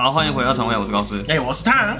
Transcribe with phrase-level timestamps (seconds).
[0.00, 1.20] 好，欢迎回到肠胃，我是高斯。
[1.22, 1.98] 哎、欸，我是汤。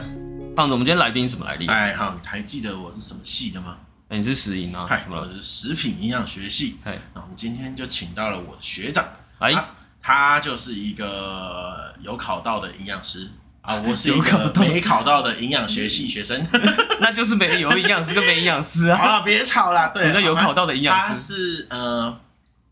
[0.54, 1.66] 胖子，我们今天来宾什么来历？
[1.66, 3.76] 哎，好，还记得我是什么系的吗？
[4.04, 4.86] 哎、欸，你是食营啊？
[4.88, 6.78] 嗨，我是食品营养学系。
[6.84, 9.04] 哎，那我们今天就请到了我的学长，
[9.40, 9.68] 哎，他，
[10.00, 13.28] 他就是一个有考到的营养师
[13.62, 16.46] 啊， 我是一个没考到的营养学系学生，
[17.02, 18.94] 那就是没有营养师跟没营养师啊。
[19.02, 19.90] 好了，别吵了。
[19.92, 21.08] 对，什么有考到的营养师？
[21.08, 22.20] 他是呃，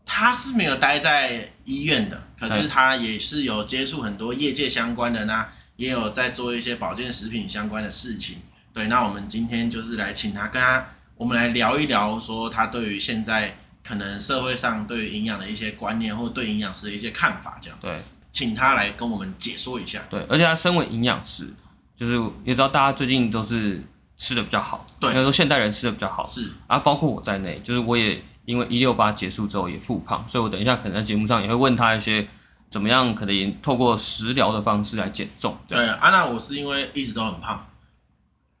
[0.05, 8.37] 他是没有待在医院的，可是他也是有接触很多业界相关的呢，也有在做一些保健食品相关的事情。
[8.73, 17.87] 对，那我们今天就是来请他跟他，我们来聊一聊，说他对于现在可能社会上对于营养的一些观念，或对营养师的一些看法，这样子。
[17.87, 17.99] 对，
[18.31, 20.03] 请他来跟我们解说一下。
[20.09, 21.51] 对，而且他身为营养师，
[21.95, 23.83] 就是也知道大家最近都是
[24.15, 32.25] 吃的比较好，对，应该说现代人吃的比较好，是啊，包括我在内，就是我也因为一六八结束之后也复胖，所以我等一下可能在节目上也会问他一些
[32.69, 35.57] 怎么样可能也透过食疗的方式来减重。
[35.67, 37.67] 对，啊，那我是因为一直都很胖。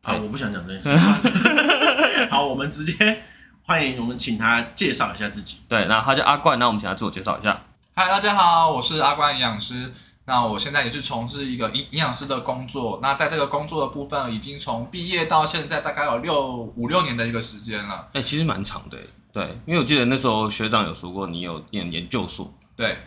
[0.01, 0.89] 啊，我不想讲这件事。
[2.29, 3.23] 好，我们直接
[3.63, 5.59] 欢迎我们请他介绍一下自己。
[5.69, 7.63] 对，那他叫阿冠，那我们请他自我介绍一下。
[7.95, 9.93] 嗨，大家好，我是阿冠营养师。
[10.25, 12.99] 那我现在也是从事一个营营养师的工作。
[13.01, 18.09] 那在这个工作的部分，已经从毕业到现在大概有六五六年的一个时间了。
[18.11, 18.97] 哎、欸，其实蛮长的。
[19.37, 22.51] 对，因为我记得那时候学长有说过，你有念研究所。
[22.75, 22.97] 对，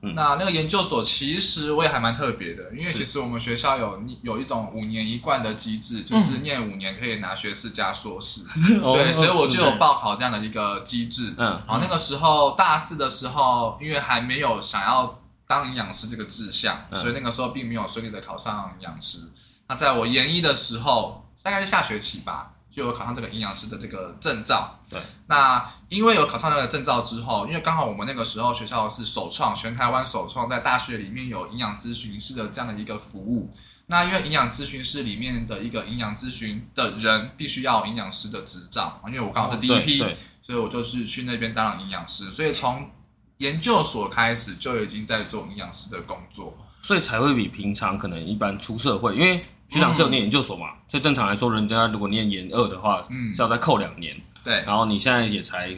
[0.00, 11.34] 嗯，那那个研究所其实我也还蛮特别的，因为其实我们学校有有一种五年一贯的机制，就是念五年可以拿学士加硕士， 嗯、对，所以我就有报考这样的一个机制。
[11.36, 19.20] 嗯，然后那个时候大四的时候，因为还没有想要当营养师这个志向，所以那个时候并没有顺利的考上营养师。
[19.68, 22.52] 那在我研一的时候，大概是下学期吧。
[22.70, 25.00] 就有考上这个营养师的这个证照，对。
[25.26, 33.52] 那因为有考上那个证照之后，因为刚好我们那个时候学校是首创，全台湾首创在大学里面有营养咨询师的这样的一个服务。
[33.86, 39.98] 那因为营养咨询师里面的一个营养咨询的人必须要营养师的执照，因为我刚好是第一批，
[40.42, 42.30] 所以我就是去那边当了营养师。
[42.30, 42.90] 所以从
[43.38, 49.44] 研究所开始就已经在做营养师的工作，所以才会比平常可能一般出社会，因为。
[49.68, 54.16] 学长是有念研究所嘛，嗯、所以正常来说，人家如果念研二的话，嗯，是要再扣两年。
[54.42, 55.76] 对，然后你现在也才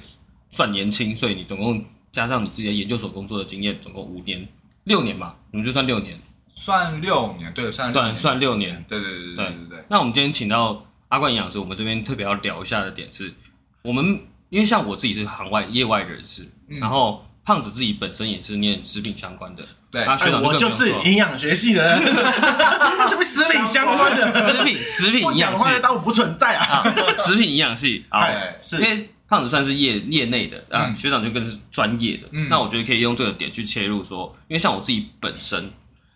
[0.50, 4.46] 算年轻，所以你总共加上你自己的研究所工作的经验，总共五年、
[4.84, 9.84] 六年吧，你们就算六年，算六年，对，算六年算六年，对对对对对对，对。
[9.88, 13.34] 那我们今天请到阿冠营养师，我们这边特别要聊一下的点是，
[13.82, 17.24] 我们因为像我自己是行外业外人士，嗯、然后。
[17.44, 21.98] 胖子自己本身也是念食品相关的，对，他，学长我就是营养学系的人，
[23.08, 24.52] 是不是食品相关的？
[24.52, 26.84] 食品食品营养系，当我不存在啊！
[27.18, 28.28] 食品营养系， 啊，
[28.60, 32.28] 是因为胖子算是业业内的啊，学长就更是专业的。
[32.48, 35.72] 那我觉得可以用这个点去切入说，因为像我自己本身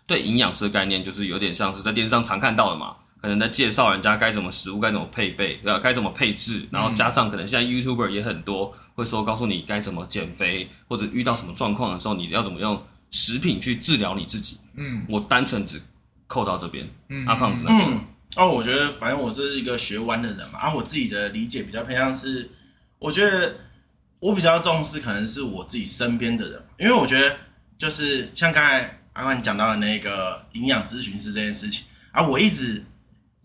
[0.07, 2.95] 对营养师的概念，就是有点像是在电视上常看到的嘛。
[3.25, 14.59] 可能在介绍人家该怎么食物该怎么配备，呃，该怎么配置，然后加上可能现在 YouTuber 也很多，会说告诉你该怎么减肥，或者遇到什么状况的时候，你要怎么用食品去治疗你自己。
[14.75, 15.81] 嗯，我单纯只
[16.27, 16.87] 扣到这边。
[17.09, 17.89] 嗯，阿胖子那边。
[17.89, 17.99] 嗯，
[18.35, 22.51] 哦，我觉得反正我是一个学弯的人嘛，啊，我自己的理解比较偏向是，
[22.99, 23.55] 我觉得
[24.19, 27.35] 我比较重视可能是我自己身边的人，因为我觉得
[27.75, 32.85] 就是像刚才阿冠讲到的那个营养咨询师这件事情啊，我一直。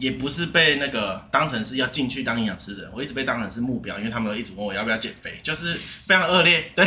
[0.01, 6.65] 也不是被那个当成是要进去当营养师的，我一直被当成是目标，因为他们一直问我要不要减肥，就是非常恶劣。
[6.75, 6.85] 对，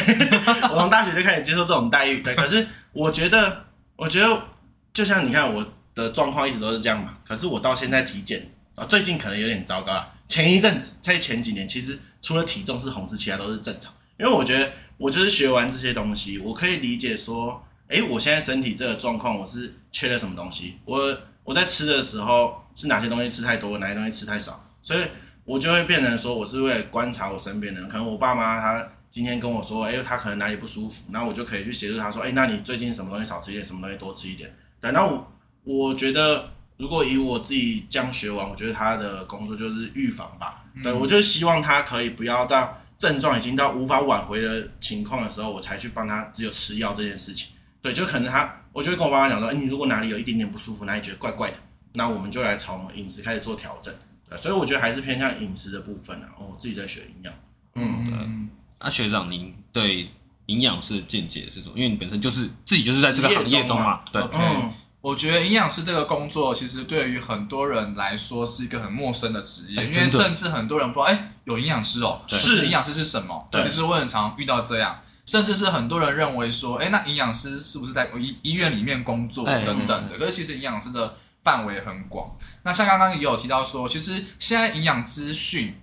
[0.72, 2.22] 我从大学就开始接受这种待遇。
[2.22, 3.66] 对， 可是我觉得，
[3.96, 4.44] 我觉得
[4.91, 5.63] 就像你看我
[5.94, 7.19] 的状况一直都是这样嘛。
[7.23, 10.12] 可是我到现在体检啊，最近可能有点糟糕了。
[10.28, 13.94] 前一阵子在前几年，其实除了体重是红字，其他都是正常。
[14.18, 20.78] 因为我觉得我就是学完这些东西，我可以理解说，哎，我现在身体这个状况，我是缺了什么东西。
[20.85, 22.62] 我我在吃的时候。
[22.76, 25.02] 是哪些东西吃太多，哪些东西吃太少，所以
[25.46, 34.52] 我就会变成说，我是为了观察我身边的人，可能我爸妈他今天跟我说，哎，他可能哪里不舒服，那我就可以去协助他说，哎，那你最近什么东西少吃一点，什么东西多吃一点。
[34.82, 35.32] 对，那我
[35.64, 40.64] 我觉得，如果以我自己这样学完，我觉得他的工作就是预防吧。
[40.82, 47.50] 对，我就希望他可以不要到症状已经到无法挽回的情况的时候，我才去帮他只有吃药这件事情。
[47.84, 51.58] 对，就可能他，我就会跟我爸妈讲说，哎，你如果哪里有一点点不舒服，哪里觉得怪怪的。
[51.96, 53.94] 那我们就来从饮食开始做调整，
[54.28, 56.30] 对，所以我觉得还是偏向饮食的部分啊。
[56.40, 57.34] 我自己在学营养，
[57.76, 58.50] 嗯，对。
[58.80, 60.09] 那学长，您对
[60.46, 61.74] 营养师的见解是什么？
[61.76, 64.02] 因为你本身就是自己就是在这个行业中嘛。
[64.12, 64.38] 对，OK。
[65.02, 73.46] 我觉得营养师这个工作，其实对于很多人来说是一个很陌生的职业，因为甚至很多人不知道，哎，有营养师哦，是营养师是什么？
[73.52, 74.97] 对，其实我很常遇到这样。
[75.25, 80.17] 甚至是很多人认为说，哎，那营养师是不是在医医院里面工作等等的？
[80.17, 82.35] 可是其实营养师的范围很广。
[82.64, 85.79] 那像刚刚也有提到说，其实现在营养资讯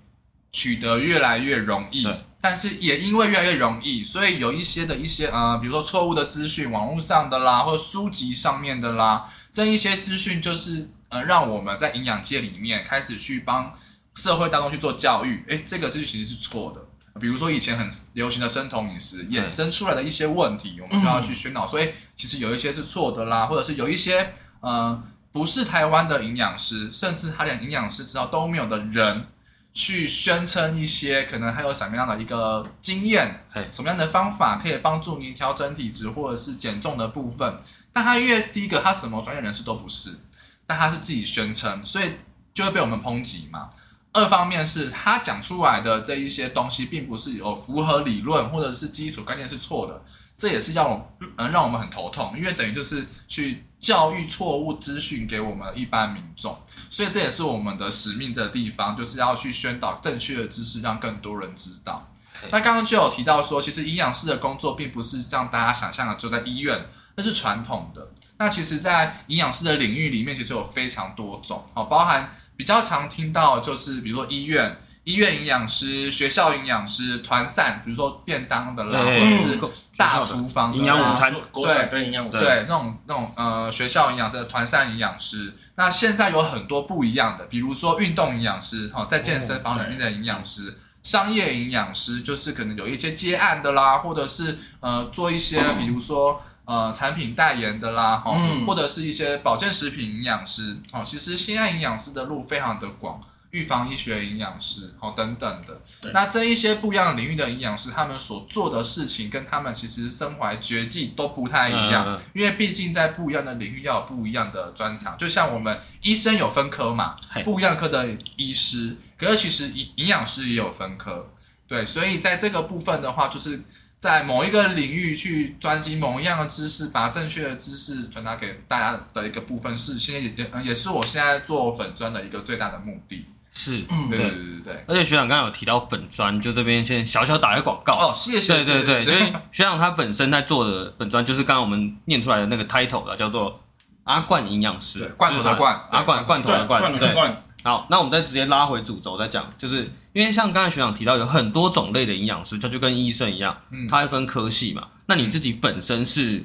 [0.53, 2.07] 取得越来越容易，
[2.41, 13.75] 但是也因为越来越容易，所以有一些的一些呃，比如说错误的资讯，网络上的啦，或者书籍上面的啦，这一些资讯就是呃，让我们在营养界里面开始去帮
[14.15, 15.45] 社会大众去做教育。
[15.49, 16.87] 诶，这个资讯其实是错的。
[17.21, 25.01] 比如说以前很流行的生酮饮食衍生出来的一些问题，我们就要去宣导说，诶，其实有一些是错的啦，或者是有一些呃，
[25.31, 29.27] 不是台湾的营养师，甚至他连营养师执照都没有的人。
[29.73, 37.57] 去宣称一些可能还有什么样的一个经验，什么样的方法可以帮助您调整体质或者是减重的部分，
[37.93, 40.19] 但他因为第一个他什么专业人士都不是，
[40.67, 42.15] 但他是自己宣称，所以
[42.53, 43.71] 就会被我们抨击嘛。
[44.13, 50.03] 二方面是他讲出来的这一些东西并不是有符合理论或者是基础概念是错的，
[50.37, 53.65] 这也是要嗯让我们很头痛，因为等于就是去。
[53.81, 56.55] 教育错误资讯给我们一般民众，
[56.91, 62.13] 所以这也是我们的使命的地方，就是要去宣导正确的知识，让更多人知道。
[62.51, 68.07] 那刚刚就有提到说，其实营养师的工作并不是像大家想象的就在医院，那是传统的。
[68.37, 72.31] 那其实，在营养师的领域里面，其实有非常多种，哦，包含
[72.61, 74.77] 比较常听到就是比如说医院。
[75.05, 79.59] 医院营养师、学校营养师、团膳，比如说便当的啦，或者是
[79.97, 85.57] 大厨房营养午餐，对对营养午餐，对那种那种呃学校营养师的团膳营养师。
[85.77, 98.31] 那现在有很多不一样的，比如说运动营养师，哈，在健身房里面的营养师，商业营养师就是可能有一些接案的啦，或者是呃做一些比如说呃产品代言的啦，哈，
[98.65, 103.21] 或者是一些保健食品营养师，哦，其实现在营养师的路非常的广。
[103.51, 105.77] 预防医学营养师，好等等的，
[106.13, 115.19] 那这一些不一样的领域的营养师，他们所做的事情跟他们其实身怀绝技都不太一样，嗯嗯、因为毕竟在不一样的领域要有不一样的专长。
[115.19, 118.07] 就像我们医生有分科嘛，不一样科的
[118.37, 121.29] 医师，可是其实营营养师也有分科，
[121.67, 123.61] 对，所以在这个部分的话，就是
[124.01, 133.27] 在某一个领域去专精某一样的知识，把正确的知识传达给大家的一个部分，是现在也也是我现在做粉专的一个最大的目的。
[133.53, 134.19] 是，对。
[134.19, 137.93] 对对对，而且学长刚刚有提到粉专，就这边先小小打一个广告。
[137.93, 143.61] 哦，谢谢，对对对，因为学长他本身在做的粉专，就是刚刚我们念出来的那个 title 了，叫做
[144.05, 147.43] 阿冠营养师，罐头的罐，阿罐罐头的罐，罐头的罐。
[147.63, 154.89] 好，那我们再直接拉回主轴再讲，就是因为像刚才学长提到有很多种类的营养师，他就跟医生一样，他会分科系嘛。
[155.07, 156.45] 那你自己本身是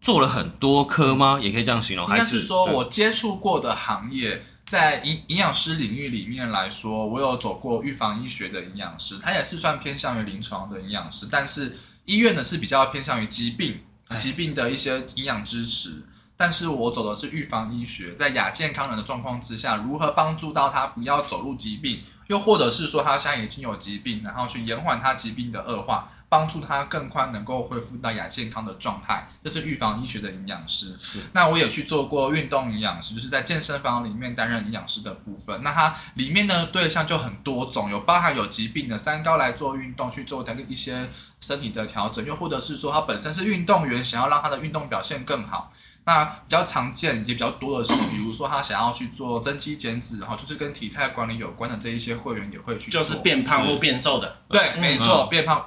[0.00, 1.38] 做了很多科吗？
[1.40, 4.44] 也可以这样形容，应该是说我接触过的行业。
[4.66, 13.80] 在营营养师领域里面来说，我有走过预防医学的营养师，他也是算偏向于临床的营养师，但是医院呢是比较偏向于疾病、
[14.16, 16.04] 疾病的一些营养支持。
[16.40, 26.08] 但是我走的是预防医学，在亚健康人的状况之下，如何帮助到他不要走入疾病，又或者是说他现在已经有疾病，然后去延缓他疾病的恶化。
[26.30, 30.96] 帮助他更快能够恢复到亚健康的状态，这是预防医学的营养师。
[31.00, 35.60] 是那我也去做过运动营养师，就是在健身房里面担任营养师的部分。
[35.64, 41.10] 那它里面的对象就很多种，有包含有疾病的三高来做运动去做他的一些
[41.40, 45.68] 身体的调整，又或者是说他本身是运动员，想要让他的运动表现更好。
[46.04, 54.36] 那比较常见也比较多的是，比如说他想要去做增肌减脂，然后，就是跟体态管理有关的这一些会员也会去做，就是变胖或变瘦的。
[54.48, 55.64] 对，没错，变胖。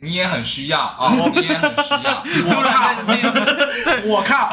[0.00, 2.22] 你也很需要啊，你也很需要。
[2.44, 2.90] 我靠，
[4.04, 4.50] 我靠，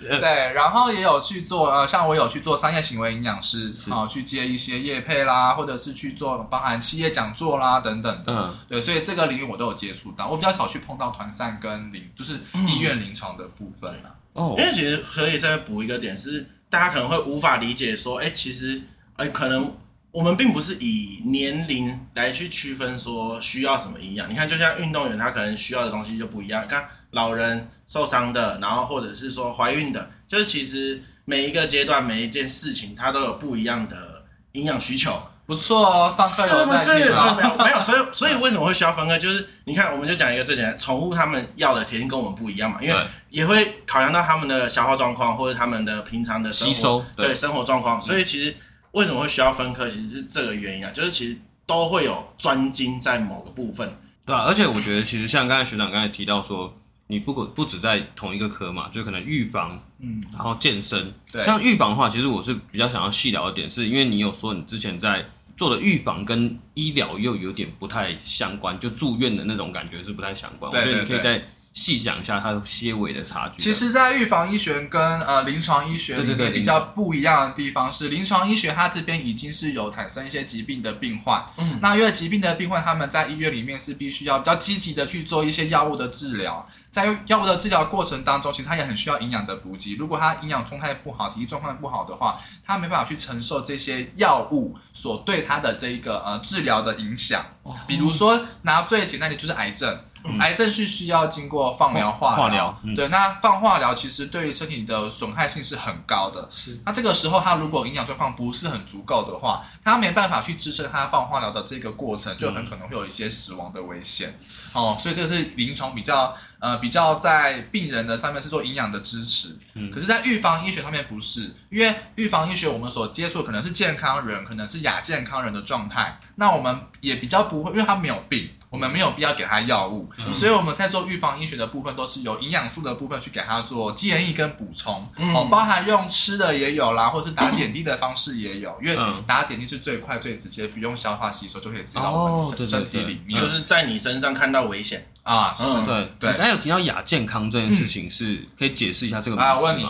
[0.00, 8.32] 对，然后也有去做呃，像我有去做商业行为营养师，好去接一些业配啦，或者是去做包含企业讲座啦等等的。
[8.32, 10.28] 嗯，对，所以这个领域我都有接触到。
[10.28, 14.08] 我比较少去碰到团膳跟临，就是医院临床的部分啦。
[14.38, 18.80] 哦，因为其实可以再补一个点是，大家可能会无法理解说，哎，其实
[19.16, 19.74] 哎可能。
[20.10, 24.28] 我们并不是以年龄来去区分说需要什么营养。
[24.28, 26.66] 你看，就像运动员，他可能需要的东西就不一样。
[26.66, 35.22] 看老人受伤的，然后或者是说怀孕的，就是其实每一个阶段每一件事情，它都有不一样的营养需求。
[35.48, 37.34] 不错哦，上课有在听吗？
[37.34, 37.80] 没有，没有。
[37.80, 39.18] 所以，所以为什么会需要分科？
[39.18, 48.54] 就是你看，我们就讲一个最简单，宠物他们要的铁定跟我们不一样嘛，因为也会考量到他们的消化状况或者他们的平常的生活，吸收，对，对生活状况，所以其实。
[48.92, 49.86] 为什么会需要分科？
[49.86, 51.36] 其实是这个原因啊，就是其实
[51.66, 53.86] 都会有专精在某个部分，
[54.24, 56.74] 对啊，而且我觉得，其实像刚才学长刚才提到说，
[57.06, 61.12] 你不不只在同一个科嘛，就可能预防，嗯，然后健身。
[61.30, 65.24] 对，像预防的话，其实我是比较想要细聊一点，是因为你有说你之前在
[65.58, 70.70] 做的预防跟医疗又有点不太相关，就住院的那种感觉是不太相关。
[70.70, 73.62] 对对对，我觉得你可以再细讲一下它些微的差距。
[73.62, 86.68] 其实，在预防医学跟呃临床医学里面比较不一样的地方是，临床医学它这边已经是有产生一些疾病的病患，嗯，那因为疾病的病患他们在医院里面是必须要比较积极的去做一些药物的治疗。
[86.90, 89.94] 在药物的治疗过程当中，其实他也很需要营养的补给。
[89.94, 97.44] 如果他营养状态不好，体力状况不好的话，他没办法去承受这些药物所对他的这一个呃治疗的影响。
[97.86, 99.96] 比如说拿最简单的就是癌症。
[100.24, 106.48] 嗯、癌症是需要经过放疗、化疗，对，那放化疗其实对于身体的损害性是很高的。
[106.52, 114.38] 是，那这个时候他如果营养状况不是很足够的话，他没办法去支撑他放化疗的这个过程，就很可能会有一些死亡的危险。
[114.74, 119.58] 嗯、哦，所以这个是临床比较呃比较在病人的上面是做营养的支持。
[119.74, 128.50] 嗯，可是，在预防医学上面不是，因为预防医学我们所接触可能是健康人，可能是亚健康人的状态，那我们也比较不会，因为他没有病。
[128.70, 135.08] 我们没有必要给他药物，嗯、所以我们在做预防医学的部分，都是由营养素的部分去给他做建议跟补充。
[135.16, 145.54] 嗯、哦，包含用吃的也有啦，或是打点滴的方式也有，因为打点滴是最快最直接，不用消化吸收就可以吃到我们身体里面，就是在你身上看到危险啊。
[145.56, 146.32] 是，对对。
[146.32, 149.58] 刚才有提到亚健康这件事情，是可以解释一下这个啊？
[149.58, 149.88] 问你。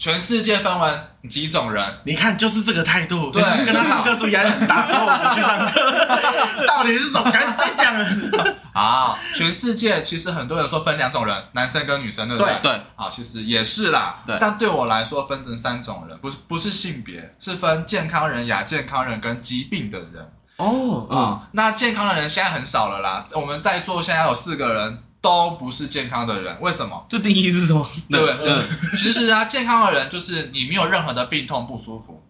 [0.00, 1.84] 全世界分为几种人？
[2.04, 3.30] 你看，就是这个态度。
[3.30, 7.30] 对，跟他上课时压力很大，说我不去上课， 到底是什么？
[7.30, 7.94] 赶紧再讲。
[8.72, 12.52] 好，全世界其实很多人说分两种人，男生跟女生，对不对？
[12.62, 12.80] 对。
[12.96, 14.22] 好，其实也是啦。
[14.26, 14.38] 对。
[14.40, 20.32] 但对我来说，分成三种人，不是不是性别，是分健康人、亚健康人跟疾病的人。
[20.56, 21.06] 哦。
[21.10, 23.22] 啊，那健康的人现在很少了啦。
[23.34, 25.02] 我们在座现在有四个人。
[25.20, 27.06] 都不是健康的人，为什么？
[27.08, 27.86] 这定义是什么？
[28.10, 28.64] 对，嗯，
[28.96, 32.22] 其实啊，健康的人就是你没有任何的病痛不舒服，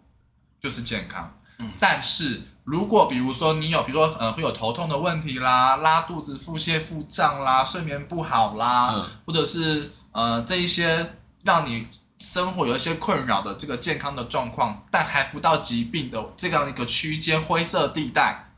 [0.61, 1.33] 就是健康。
[1.59, 11.87] 嗯，但是如果比如说你有，比如说呃会有头痛的问题啦，拉肚子、腹泻、腹胀啦，睡眠不好啦，嗯，或者是呃这一些让你
[12.19, 18.50] 生活有一些困扰的这个健康的状况，但还不到疾病的这样一个区间灰色地带。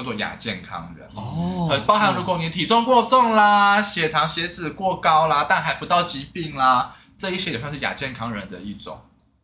[0.00, 8.98] 叫做亚健康人哦，包含如果你体重过重啦，血糖血脂过高啦，但还不到疾病啦，这一些也算是亚健康人的一种。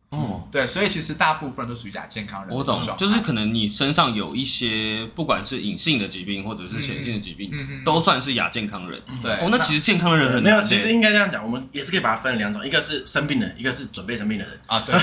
[0.09, 2.55] 哦，对，所以其实大部分都属于亚健康人。
[2.55, 7.51] 我懂，就是可能你身上有一些，不管是隐性的疾病或者是显性的疾病，
[7.83, 9.01] 都算是亚健康人。
[9.21, 14.79] 对，哦，那其实健康的人很没有，其实应该这样讲，我们也是可以把它分两种，一个是生病的，一个是准备生病的人啊。
[14.79, 14.95] 对，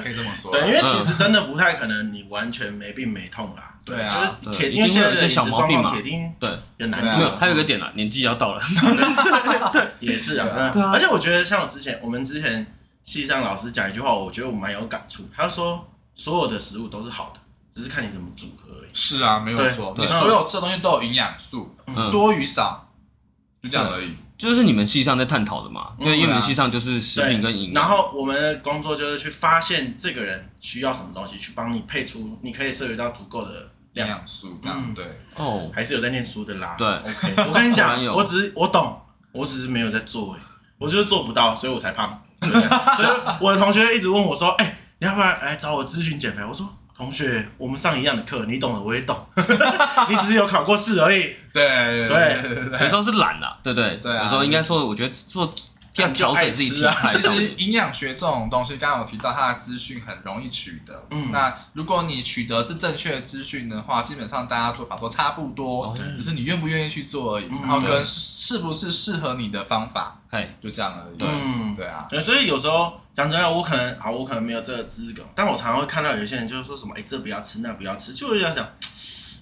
[0.00, 0.52] 可以这么说。
[0.52, 3.74] 对，因为其实真的不太可能你完全没病没痛啦。
[3.84, 7.18] 对啊，就是铁，因为现在有些小毛病嘛，铁定对有难度。
[7.18, 8.62] 没有，还有一个点啦，年纪要到了。
[9.72, 10.70] 对，也是啊。
[10.72, 12.64] 对啊，而且我觉得像我之前，我们之前。
[13.04, 15.28] 系上老师讲一句话，我觉得我蛮有感触。
[15.36, 17.40] 他说：“所有的食物都是好的，
[17.72, 19.94] 只是看你怎么组合而已。”是啊，没有错。
[19.98, 21.76] 你所有吃的东西都有营养素，
[22.10, 22.90] 多与少，
[23.62, 24.14] 就这样而已。
[24.36, 25.92] 就是你们系上在探讨的嘛？
[26.00, 27.74] 因为你们系上就是食品跟营养。
[27.74, 34.58] 然后我们的工作就是去发现这个人需要什么东西，去帮你配出你可以摄取到足够的营养素。
[34.64, 35.04] 嗯，对。
[35.36, 36.74] 哦，还是有在念书的啦。
[36.76, 37.34] 对，OK。
[37.48, 40.36] 我跟你讲，我只是我懂，我只是没有在做，
[40.78, 42.20] 我就是做不到，所以我才胖。
[42.40, 52.38] 对，所以我的同学一直问我说：“哎、欸，你要不然来找我咨询减肥？”我说：“同学，我们上一样的课，你懂的我也懂， 你只是有考过试而已。”对对，
[52.82, 55.52] 有时候是懒啦，对对对，有时候应该说，我觉得做。
[55.96, 57.14] 要调整自己体态。
[57.14, 61.06] 其实营养学这种东西，刚刚有提到它的资讯很容易取得。
[61.10, 67.48] 嗯，那如果你取得是正确的资讯的话，基本上大家做法都差不多，只是你愿不愿意去做而已。
[67.62, 71.16] 然后跟是不是适合你的方法，哎，就这样而已。
[71.20, 72.06] 嗯，对啊。
[72.10, 78.68] 对，所以有时候讲真的，我可能啊，我可能没有这个资格，但我常常会看到有些人就是说什么，哎，这不要吃，那不要吃，就会这样想，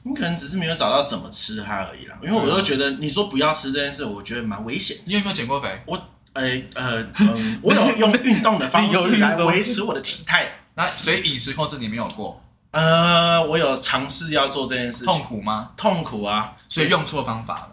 [0.02, 2.16] 你可能只是没有找到怎么吃它而已啦。
[2.22, 4.98] 因为我就觉得你说不要吃这件事，我觉得蛮危险。
[5.06, 5.82] 你有没有减过肥？
[5.86, 6.00] 我。
[6.34, 10.48] 哎呃嗯，我有用运动的方式来维持我的体态。
[10.74, 12.42] 那所以饮食控制你没有过？
[12.70, 15.06] 呃，我有尝试要做这件事情。
[15.06, 15.70] 痛苦吗？
[15.76, 16.54] 痛苦啊！
[16.70, 17.68] 所以用错方法了。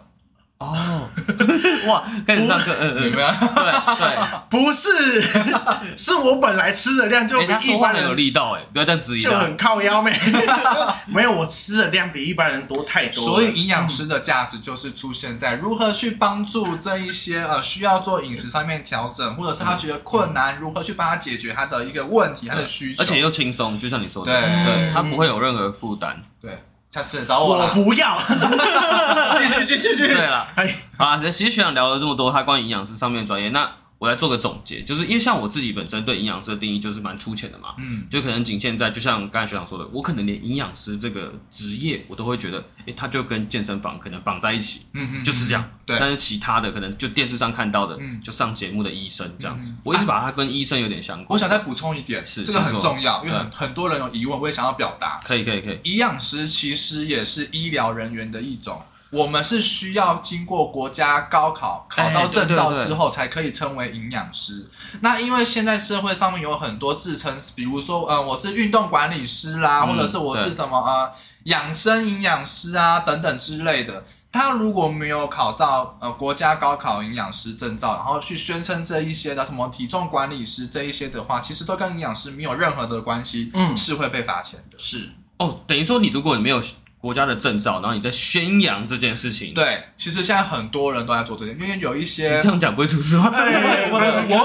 [0.60, 1.08] 哦，
[1.88, 5.22] 哇，开始上课，嗯嗯，对对，不是，
[5.96, 10.12] 是我本来吃的量就比一般人有力道，哎，不要再质疑，就很靠腰没，
[11.08, 13.24] 没有，我吃的量比一般人多太多。
[13.24, 26.62] 所以营养师的价值就是出现在如何去帮助这一些呃需要做饮食上面调整，或者是他觉得困难，如何去帮他解决他的一个问题，他的需求，而且又轻松，就像你说的，对，他不会有任何负担，对。
[26.90, 28.18] 下次找我，我不要。
[29.38, 30.14] 继续继续继续。
[30.14, 33.70] 对了，哎，好了，其实学长聊了这么多，他关于营养师上面的专业，那
[34.00, 45.98] 我来做个总结，就是因为像我自己本身对营养师的定义就是蛮粗浅的嘛，嗯，就可能仅限在就像刚才学长说的，我可能连营养师这个职业我都会觉得，诶，他就跟健身房可能绑在一起，嗯嗯，就是这样，对。
[46.00, 51.26] 但是其他的可能就电视上看到的，嗯，就上节目的医生这样子，我一直把它跟医生有点相关。
[51.28, 55.20] 我想再补充一点，是这个很重要，因为很很多人有疑问，我也想要表达。
[55.22, 58.82] 可以可以可以，营养师其实也是医疗人员的一种。
[59.10, 64.68] 我们是需要经过国家高考，考到证照之后才可以称为营养师。
[65.00, 71.10] 那因为现在社会上面有很多自称，比如说，嗯，我是运动管理师啦，或者是我是什么啊，
[71.44, 74.04] 养生营养师啊等等之类的。
[74.32, 84.78] 他如果没有考到呃国家高考营养师证照，然后去宣称这一些的什么体重管理师这一些的话，其实都跟营养师没有任何的关系，嗯，是会被罚钱的。
[84.78, 86.62] 是哦，等于说你如果你没有。
[87.00, 89.54] 国家的证照，然后你在宣扬这件事情。
[89.54, 93.30] 对，其实现在很多人都在做这件，因为有一些你这样讲不会出事吗？
[93.32, 93.98] 我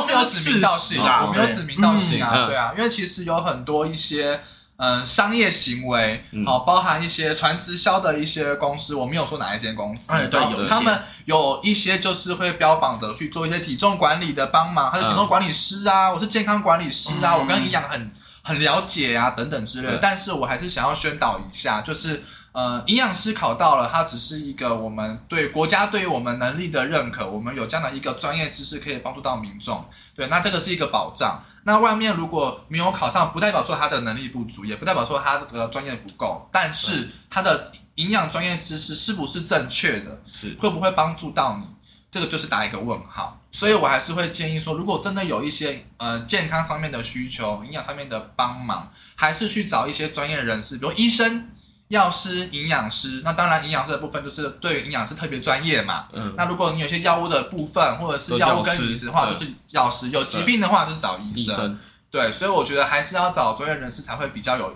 [0.08, 4.40] 没有指名道姓啦，我没有指名道姓啊，对啊，因为其实有很多一些
[4.78, 22.24] 嗯商业行为，好，包含一些传直销的一些公司，我没有说哪一间公司，对，有他们有一些就是会标榜的去做一些体重管理的帮忙，还有体重管理师啊，我是健康管理师啊，我跟营养很很了解啊，等等之类的，但是我还是想要宣导一下，就是。
[22.56, 29.86] 呃，营养师考到了，它只是一个我们对国家对于我们能力的认可，我们有这样的一个专业知识可以帮助到民众。
[30.16, 31.44] 对，那这个是一个保障。
[31.66, 41.68] 那外面如果没有考上，不代表说他的能力不足，也不代表说他的专业不够，但是他的营养专业知识是不是正确的，是会不会帮助到你，
[42.10, 43.42] 这个就是打一个问号。
[43.52, 51.50] 所以我还是会建议说，如果真的有一些呃健康上面的需求，营养上面的帮忙，还是去找一些专业人士，比如医生。
[51.90, 56.08] 药师、营养师，那当然营养师的部分就是对于营养师特别专业嘛。
[56.14, 56.34] 嗯。
[56.36, 61.78] 那如果你有些药物的部分，或者是药物跟饮食的话，就是药师；有疾病的话，就是找医生。
[62.10, 64.76] 对，所以我觉得还是要找专业人士才会比较有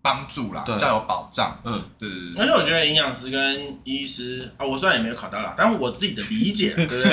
[0.00, 1.60] 帮助啦，比较有保障。
[1.64, 2.42] 嗯，对对对。
[2.42, 7.04] 而且我觉得营养师跟医师啊，我虽然也没有考到啦，但是我自己的理解， 对不对？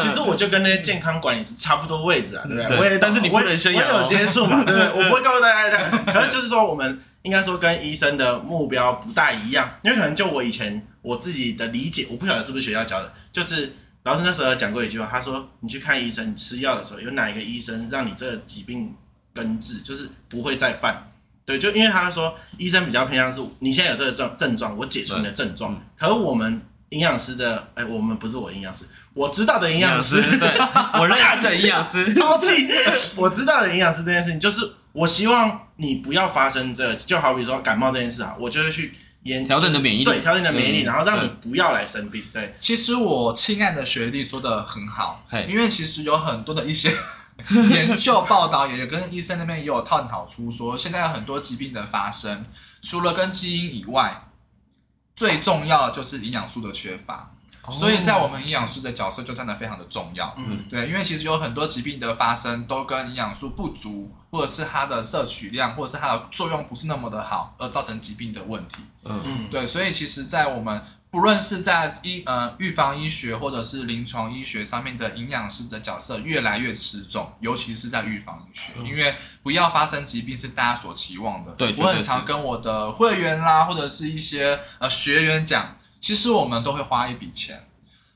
[0.00, 2.78] 其实我就跟那些健康管理师差不多位置啊，对不对？
[2.78, 4.88] 我也，但是你不能宣扬，我有接触嘛， 对不对？
[4.88, 7.00] 我不会告诉大家这样，可能就是说我们。
[7.22, 13.74] 应该说跟医生的目标不大一样，因为可能就我以前我自己的理解，我不晓得是不是学校教的，就是
[14.04, 18.94] 老师那时候讲过一句话，他说你去看医生，你吃药的时候有哪一个医生让你这个疾病
[19.34, 21.07] 根治，就是不会再犯。
[21.48, 25.74] 对，就因为他说医生比较偏向是你现在有这个症症状，我解除你的症状。
[25.98, 28.84] 可是我们营养师的，哎，我们不是我营养师，
[29.14, 30.58] 我知道的营养师，对，
[31.00, 32.68] 我认识的营养师， 超气，
[33.16, 34.74] 我知道的营养师这件事情就是。
[34.92, 42.24] 我希望你不要发生这个，就好比说感冒这件事啊，我就会去研调整你的免疫力，对，调整你的免疫力，然后让你不要来生病。
[42.32, 46.92] 对，其实我亲爱的学弟说的很好，因为其实有很多的一些
[47.70, 52.44] 研究报道，也跟医生那边也有探讨出说，现在有很多疾病的发生，
[52.82, 54.28] 除了跟基因以外，
[55.14, 57.32] 最重要的就是营养素的缺乏。
[57.70, 81.52] 所以在我们营养师的角色就真的非常的重要，嗯，对，因为其实有很多疾病的发生都跟营养素不足，或者是它的摄取量，或者是它的作用不是那么的好，而造成疾病的问题，嗯嗯，对，所以其实，在我们不论是在医呃预防医学或者是临床医学上面的营养师的角色越来越吃重，尤其是在预防医学，因为不要发生疾病是大家所期望的。
[81.52, 85.76] 对，我很常跟我的会员啦，或者是一些呃学员讲。
[86.00, 87.66] 其实我们都会花一笔钱，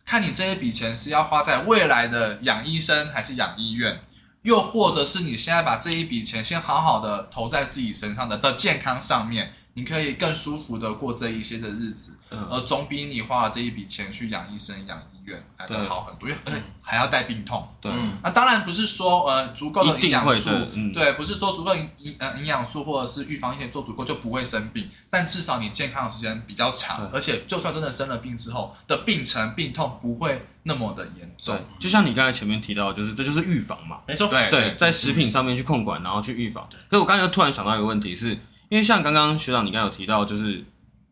[0.07, 4.01] 看你这一笔钱是要花在未来的养医生还是养医院，
[4.43, 12.17] 又或者是你现在把这一笔钱先好好的投在自己身上的的健康上面，你可以更舒服的过这一些的日子，
[12.51, 17.67] 而总比你花了这一笔钱去养医生养医院来得好很多，因为还要带病痛。
[17.81, 17.91] 对，
[18.23, 20.51] 那当然不是说呃足够的营养素，
[20.93, 31.59] 对，不是说足够营营呃营养素或者是预防一些做足够就不会生病，但至少你健康的时间比较长，而且就算真的生了病之后的病程病痛不会那么的严重。
[31.79, 36.69] 就像你刚才前面提到，就是这就是预防嘛，没错，对对，在食品上面去控管，然后去预防。
[36.89, 38.39] 可是我刚才又突然想到一个问题是，是
[38.73, 40.65] 因为像刚刚学长你刚才有提到，就是。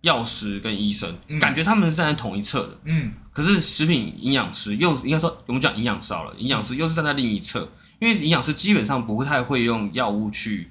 [0.03, 7.69] 药师跟医生，嗯、感觉他们是站在同一侧的，嗯，可是食品营养师又应该说，我们讲营养师好了，营养师又是站在另一侧，
[7.99, 10.71] 因为营养师基本上不太会用药物去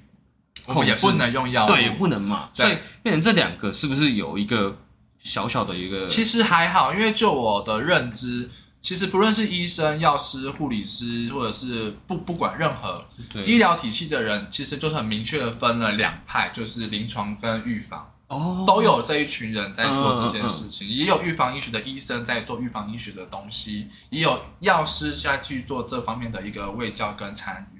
[0.66, 4.76] 控制，也不能用药物，对，也不能嘛，对所以变成这两个是不是有一个
[5.20, 6.08] 小小的一个？
[6.08, 8.50] 其实还好，因为就我的认知，
[8.82, 13.04] 其实不论是医生、药师、护理师，或者是不不管任何
[13.44, 18.10] 医疗体系的人，其实就是很明确的分了两派，就是临床跟预防。
[18.28, 27.79] 哦，都有这一群人在做这件事情，也有预防医学的医生在做预防医学的东西，也有药师下去做这方面的一个卫教跟参与。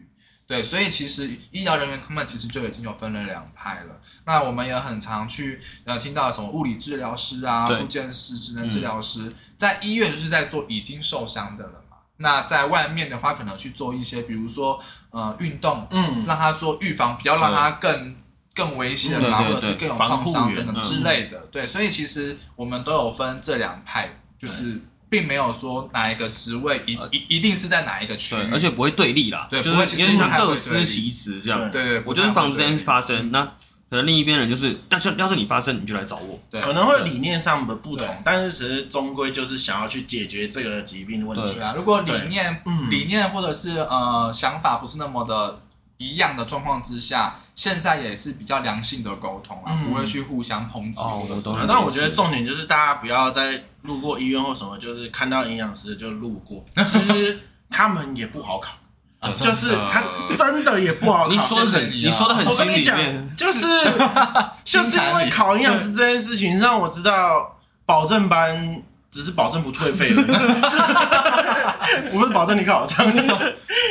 [0.50, 4.00] 对，所以其实医疗人员他们其实就已经有分了两派了。
[4.24, 11.98] 那我们也很常去呃听到什么物理治疗师啊、复健师、职能治疗师，在医院就是在做已经受伤的了嘛。
[12.16, 18.16] 那在外面的话，可能去做一些，比如说呃运动，嗯，让他做预防，不要让他更
[18.52, 21.46] 更危险啊，或者是更有创伤等等之类的。
[21.52, 24.82] 对，所以其实我们都有分这两派，就是。
[25.10, 31.70] 并没有说哪一个职位一一一定是在哪一个区域，而且不会对立啦，对，就是因为他各司其职这样。
[31.70, 33.44] 对对，我就是防止这件事发生，那
[33.90, 36.38] 可能另一边人就是，要是要是你发生，你就来找我。
[36.48, 41.54] 对，可能会理念上的不同，但是其实终归就是想要去解决这个疾病的问题。
[41.54, 45.60] 对啊，如果理念理念或者是呃想法不是那么的。
[46.00, 50.98] 一样的状况之下，现在也是比较良性的沟通啊，嗯、不会去互相抨击。
[50.98, 51.54] 哦，我懂。
[51.68, 56.64] 但我觉得重点就是大家不要再路过医院或什么，就是看到营养师就路过。
[56.90, 58.72] 其实他们也不好考，
[59.18, 60.02] 啊、就是他
[60.38, 61.30] 真的也不好考。
[61.30, 63.60] 你说的很，你说的很心里面，就是
[64.64, 68.82] 就是因为考营养师这件事情，让我知道保证班。
[69.10, 70.22] 只是保证不退费了，
[72.12, 73.04] 不是保证你考上。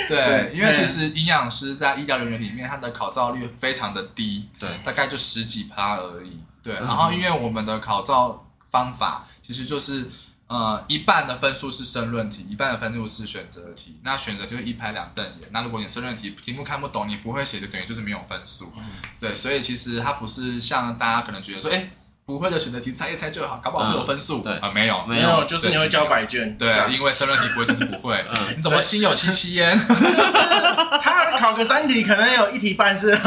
[0.08, 6.39] 对，因为其实营养师在医疗人员里面，他的考照率非常的低，对，大概就十几趴而已。
[6.63, 10.10] 对，然后因为我们的考照方法其实就是，
[10.47, 13.99] 呃，一半的分数是申论题，一半的分数是选择题。
[14.03, 15.49] 那选择就是一拍两瞪眼。
[15.51, 18.71] 那如果你申论题题目看不懂，你不会写，就等于就是没有分数。
[19.19, 21.89] 对，所以其实它不是像大家可能觉得说，哎。
[22.29, 24.43] 不会的选择题猜一猜就好，搞不好都有分数。
[24.43, 26.55] 对啊，没有没有，就是你会交白卷。
[26.59, 28.23] 对啊，因为申论题不会就是不会。
[28.55, 29.75] 你怎么心有戚戚焉？
[31.01, 33.17] 他考个三题，可能有一题半是。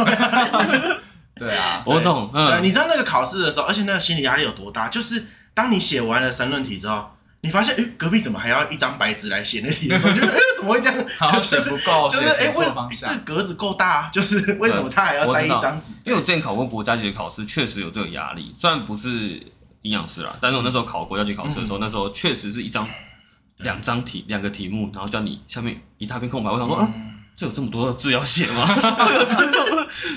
[1.34, 2.30] 对啊，我懂。
[2.32, 4.86] 嗯，你知道那个考试的时候，而且那个心理压力有多大？
[4.86, 7.16] 就是当你写完了申论题之后。
[7.44, 11.04] 你发现，哎，隔壁怎么还要一张白纸来写那题的时候， 就哎，怎么会这样？
[11.18, 14.08] 好 写不够，就是哎，为什么这格子够大？
[14.14, 15.94] 就是为什么他还要在一张纸？
[16.04, 18.54] 因为我之前考过国家级考试，确实有这个压力。
[18.56, 19.08] 虽然不是
[19.82, 22.88] 营养师啦，但是我那时候考国家级考试的时候，那时候确实是一张、
[23.56, 26.50] 两张题、两个题目，然后叫你下面一大片空白。
[26.50, 28.64] 我想说，嗯，这有这么多的字要写吗？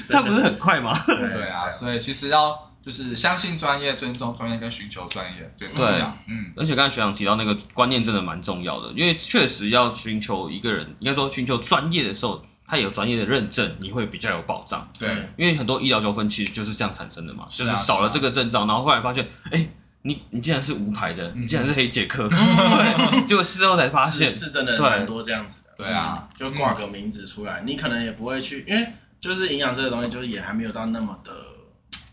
[0.10, 0.96] 他不是很快吗？
[1.08, 2.72] 对啊，所以其实要。
[2.86, 5.90] 就是相信专业、尊重专业跟寻求专业最重要。
[5.90, 14.88] 对，嗯，而且刚才学长提到那个观念真的蛮重要的，因为确实要寻求一个人，应该说寻求专业的时候，他有专业的认证，你会比较有保障。
[15.00, 19.68] 对，因为很多医疗纠纷其实就是这样产生的嘛，就是少了这个证照，然后后来发现，哎，
[20.04, 25.74] 你你竟然是无牌的，你竟然是黑杰克， 对，结果事后才发现是真的很多这样子的。
[25.76, 28.88] 对啊，就挂个名字出来，你可能也不会去，因为
[29.20, 31.32] 就是营养这个东西，就是也还没有到那么的。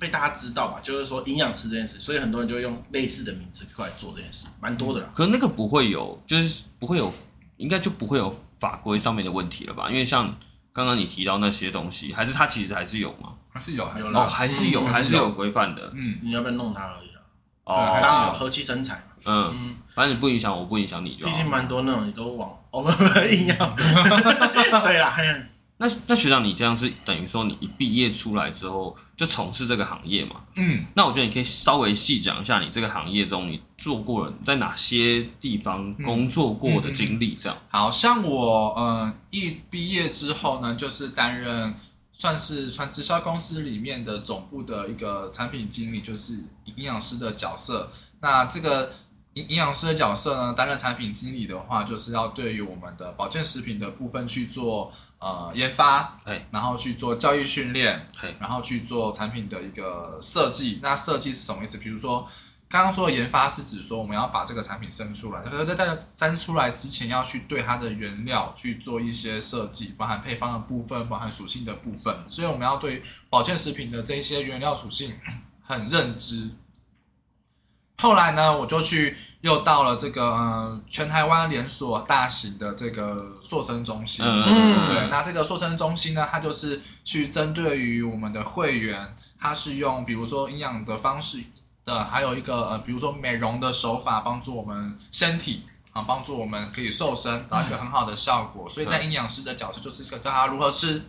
[0.03, 5.09] 被大家知道吧，就是说营养师这件事，所以很多人就会用类似的名字过来做这件事，蛮多的啦。
[5.15, 7.13] 可是那个不会有，就是不会有，
[7.57, 9.89] 应该就不会有法规上面的问题了吧？
[9.89, 10.35] 因为像
[10.73, 13.35] 刚刚你提到那些东西，还是它其实还是有吗？
[13.53, 15.93] 还是有，还是有哦，还是有，还是有规范的。
[15.95, 17.23] 嗯，你要不要弄它而已啊？
[17.63, 19.01] 哦，还是有和气生财。
[19.25, 21.31] 嗯，反正你不影响我，不影响你就好。
[21.31, 22.93] 毕竟蛮多那种你都往我们
[23.33, 23.57] 营养。
[24.83, 25.15] 对啦。
[25.83, 30.37] 那那学长，你这样是等于说你一毕业出来之后就从事这个行业嘛？
[30.55, 37.59] 嗯，那我觉得你可以稍微细讲一下你这个行业中你做过了在哪些地方工作过的经历，这样。
[37.59, 41.75] 嗯嗯嗯、好像我呃一毕业之后呢，就是担任
[42.13, 46.35] 算是算直销公司里面的总部的一个产品经理，就是
[46.77, 47.91] 营养师的角色。
[48.21, 48.93] 那这个。
[49.35, 60.81] 营营养师的角色呢，担任产品经理的话，就是要对于我们的保健食品的部分去做呃研发，嘿然后去做教育训练，嘿然后去做产品的一个设计。
[60.83, 61.79] 那设计是什么意思？
[61.79, 62.29] 比如说
[62.69, 72.15] 刚刚说的研发是指说我们要把这个产品生出来，在在生出来之前要去对它的原料去做一些设计，包含配方的部分，包含属性的部分。
[72.29, 75.15] 所以我们要对保健食品的这一些原料属性
[75.65, 76.51] 很认知。
[78.03, 84.25] 后来呢，我就去又到了这个嗯全台湾连锁大型的这个塑身中心。
[84.27, 85.09] 嗯，对。
[85.09, 91.45] 那这个塑身中心呢，它就是去针对于我们的会员，它是用比如说营养的方式
[91.85, 95.63] 的，还有一个呃，比如说美容的手法，帮助我们身体
[95.93, 98.69] 啊，帮助我们可以瘦身，达到一个很好的效果。
[98.69, 101.05] 所以在营养师的角色，就是教他如何吃。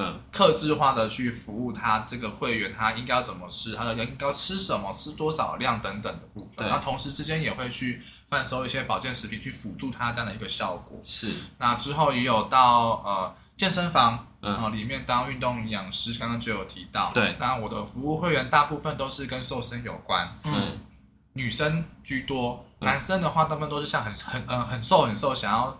[0.00, 6.68] 嗯，克制化的去服务他这个会员，他应该要怎么吃，他的应该要吃什么，吃多少量等等的部分。
[6.68, 11.00] 那同时之间也会去贩售一些保健食品，去辅助他这样的一个效果。
[11.04, 11.34] 是。
[11.58, 20.78] 那之后也有到呃健身房嗯，然后里面当运动营养师，刚刚就有提到，对，当然我的服务会员大部分都是跟瘦身有关，嗯，
[21.32, 25.76] 女生居多，男生的话大部分都是像很很嗯很瘦很瘦，想要。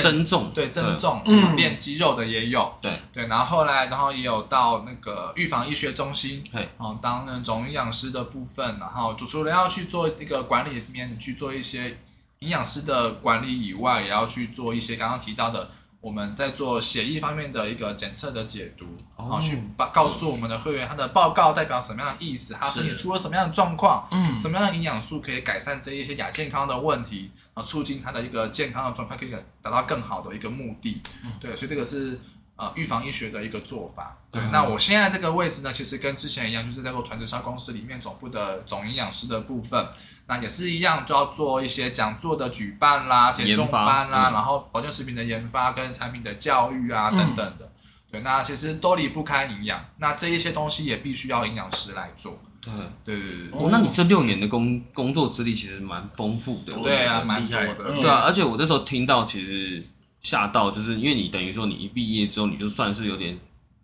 [0.00, 0.50] 增重。
[0.52, 1.22] 对增重，
[1.56, 2.92] 练肌肉的也有，对。
[3.12, 11.96] 对，然后后来，然后也有到那个预防医学中心，对，然后当那种营养师的部分，然后就除了要去做那个管理面去做一些
[12.40, 15.70] 营养师的管理以外，也要去做一些刚刚提到的。
[16.04, 18.84] 我们在做血液方面的一个检测的解读，
[19.16, 31.00] 然后去把告诉我们的会员他的报告代表什么样的意思，他身体出了什么样的状况，嗯，什么样的营养素可以改善这一些亚健康的问题，然后促进他的一个健康的状态，可以达到更好的一个目的。
[31.40, 32.20] 对，所以这个是
[32.56, 34.18] 呃预防医学的一个做法。
[34.30, 39.86] 对，那我现在这个位置呢，其实跟之前一样，就是在做传直销公司里面总部的总营养师的部分。
[40.26, 47.66] 那也是一样，就要做一些讲座的举办啦、减重班啦，嗯、然后保健食品的研发跟产品的教育啊等等的。
[47.66, 47.70] 嗯、
[48.10, 49.84] 对，那其实都离不开营养。
[49.98, 52.40] 那这一些东西也必须要营养师来做。
[52.58, 52.72] 对
[53.04, 53.50] 对对对。
[53.52, 56.72] 哦，那你这六年的工工作资历其实蛮丰富的。
[56.72, 57.74] 对啊，蛮多的。
[57.74, 59.84] 对啊，而且我那时候听到，其实
[60.24, 63.38] 吓到，就是因为你等于说你一毕业之后，你就算是有点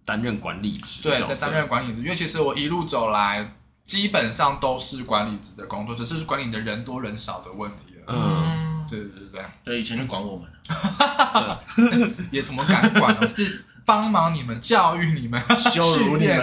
[0.04, 1.00] 担任管理职。
[1.04, 3.54] 对，在担任管理职，因为其实我一路走来。
[3.82, 8.14] 基本上都是管理职的工作，只是管理的人多人少的问题了。
[8.14, 10.48] 嗯，对对对对，对以前就管我们，
[12.30, 13.28] 也怎么敢管呢？
[13.28, 16.38] 是帮忙你们教育你们，羞辱你们，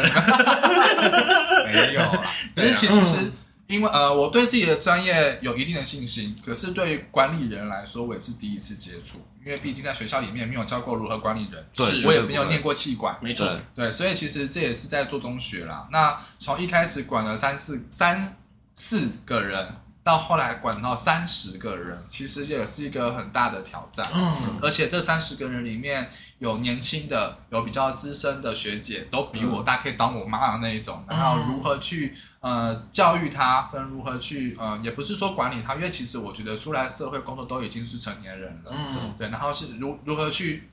[1.68, 2.22] 没有啊。
[2.54, 3.32] 但是其实。
[3.68, 4.48] 因为呃，我对。
[4.48, 6.94] 自己的专业有一定的信心，可是对。
[6.94, 9.20] 于管理人来说，我也是第一次接触。
[9.48, 15.88] 因为毕竟在学校里面没有教过如何管理人，对，我也没有念过气管，没错，对，所以其实这也是在做中学啦。
[15.90, 18.36] 那从一开始管了三四三
[18.76, 19.87] 四个人。
[20.08, 24.08] 到后来管到三十个人，其实也是一个很大的挑战。
[24.16, 31.04] 嗯，而且这三十个人里面有年轻的，有比较资深的学姐，都比我大，可以当我妈的那一种。
[31.10, 38.72] 然后如何去呃教育他，跟如何去呃，也不是说管理他，因为其实我觉得出来社会工作都已经是成年人了。
[38.74, 39.28] 嗯，对。
[39.28, 40.70] 然后是如如何去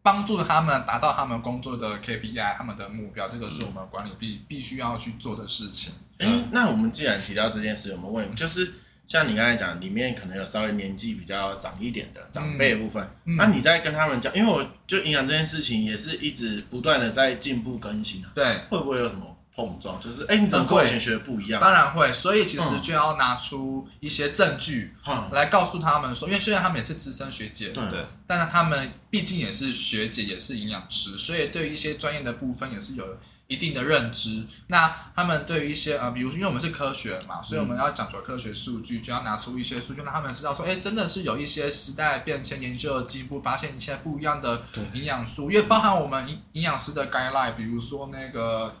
[0.00, 5.92] 帮助他们达到他们工作的 KPI，他们的目标，这个是我们管理必必须要去做的事情。
[6.18, 8.34] 哎、欸，那我们既然提到这件事，有没有问？
[8.36, 8.72] 就是
[9.06, 18.30] 像你刚才讲，里面可能有稍微年纪比较长一点的长辈的部分，那、嗯啊、你在跟他们讲，因为我就营养这件事情也是一直不断的在进步更新啊。
[18.34, 20.00] 对，会不会有什么碰撞？
[20.00, 21.60] 就是哎、欸，你怎么跟我以前学的不一样？
[21.60, 24.94] 当然会，所以其实就要拿出一些证据
[25.32, 27.82] 来告诉他们说，因为虽然他们也是资深学姐，对，
[28.26, 33.04] 但是他们毕竟也是学姐，也是营养师，所以对于一些专业的部分也是有。
[33.46, 44.62] 一定的认知，那他们对于一些呃，比如说，因为我们是科学嘛，所以我们要讲究科学数据，就要拿出一些数据，让他们知道说，哎，真的是有一些时代变迁、研究的进步，发现一些不一样的
[44.94, 48.74] 营养素，因为包含我们营营养师的 guideline，比如说那个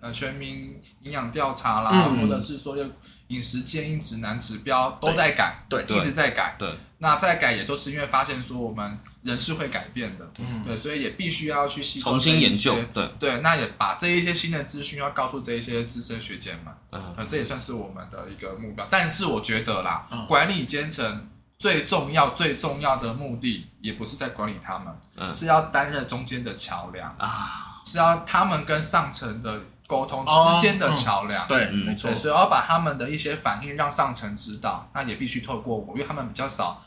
[0.00, 2.84] 呃全民营养调查啦，嗯、或者是说有
[3.28, 8.98] 饮食建议指南指标都在改，对，对一直在改，对，那在改也就是因为发现说我们。
[9.22, 13.08] 人是会改变的，嗯，对，所以也必须要去吸收重新研究，对。
[13.20, 18.84] 对，那也把这一些新的资讯要告诉这一些资深学姐们，嗯，这也算是我们的一个目标。
[18.90, 36.82] 但是我觉得啦，嗯、管理阶层最重要、最重要的目的，也不是在管理他们，嗯、是要担任中间的桥梁啊，是要他们跟上层的沟通之间的桥梁，哦嗯、对，没错，所以要把他们的一些反应让上层知道，那也必须透过我，因为他们比较少。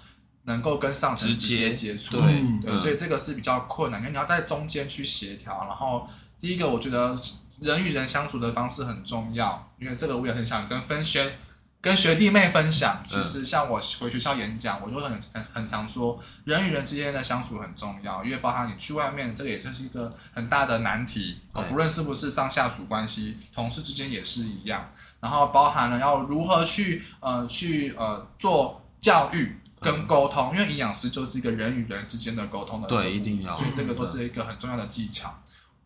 [0.46, 5.66] 能够跟上层直接接触，对，对，所以这个是比较困难，因为你要在中间去协调。
[5.68, 6.08] 然后
[6.40, 7.18] 第一个，我觉得
[7.62, 11.38] 人与人相处的方式很重要，因为这个我也很想跟分学
[11.82, 13.02] 跟学弟妹分享。
[13.04, 24.92] 其实像我回学校演讲，我就很很很常说，人与人之间的相处很重要，因为包含你去外面，这个也算是一个很大的难题哦，不论是不是上下属关系，同事之间也是一样。
[25.20, 29.60] 然后包含了要如何去呃去呃做教育。
[29.86, 35.34] 跟沟通，因为营养师就是一个人与人之间的沟通的，对，一定要，所以这个都是一个很重要的技巧。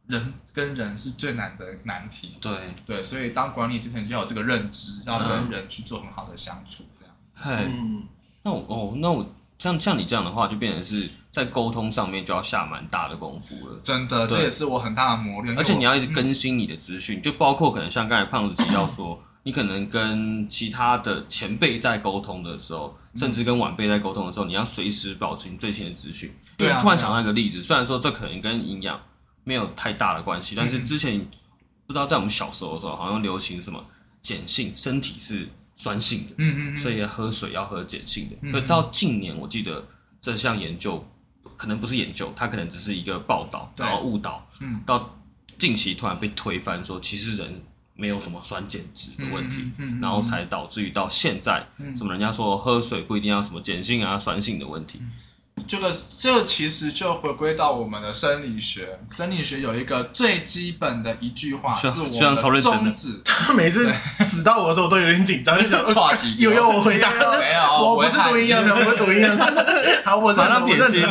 [0.07, 2.51] 人跟人是最难的难题，对
[2.83, 7.43] 对，所以当管理之前就要有这个认知，要跟人去做很好的相处，这样子。
[7.45, 8.07] 嗯，
[8.41, 9.23] 那我哦，那我
[9.59, 13.79] 像像你这样的话，就变成是在沟通上面就要下蛮大的功夫了。
[13.83, 19.21] 真的，这也是我很大的磨练，而且你要一直更新你的资讯，就包括可能像刚才胖子提到说。
[19.49, 26.31] 你可能跟其他的前辈在沟通的时候，甚至跟晚辈在沟通的时候，你要随时保持你最新的资讯。
[26.55, 29.01] 对啊，突然想到一个例子，虽然说这可能跟营养
[29.43, 31.19] 没有太大的关系，但是之前
[31.87, 33.83] 不知道在我们小时候的时候，好像流行什么
[34.21, 38.51] 碱性，身体是酸性的，嗯嗯，所以喝水要喝碱性的。
[38.51, 39.83] 可到近年，我记得
[40.21, 41.03] 这项研究
[41.57, 45.17] 可能不是研究，它可能只是一个报道，然后误导，嗯，到
[45.57, 47.59] 近期突然被推翻，说其实人
[47.99, 55.01] 没有什么酸碱值的问题，嗯嗯嗯、然后才导致于到现在，什么人家说喝水不一定要什么碱性啊、酸性的问题。
[55.67, 63.19] 这个这个其实就回归到我们的生理学，生理学有一个最基本的一句话是我的宗旨。
[63.25, 63.91] 他每次
[64.31, 65.83] 指到我的时候，我都有点紧张，就想
[66.39, 70.01] 有要我回答，没有，我不是读一样的，我不是读营养的。
[70.05, 71.05] 好，我马上别接。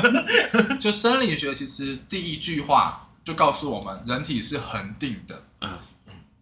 [0.80, 5.42] 就生理学其实第一句话就告诉我们，人体是恒定的。
[5.60, 5.68] 嗯。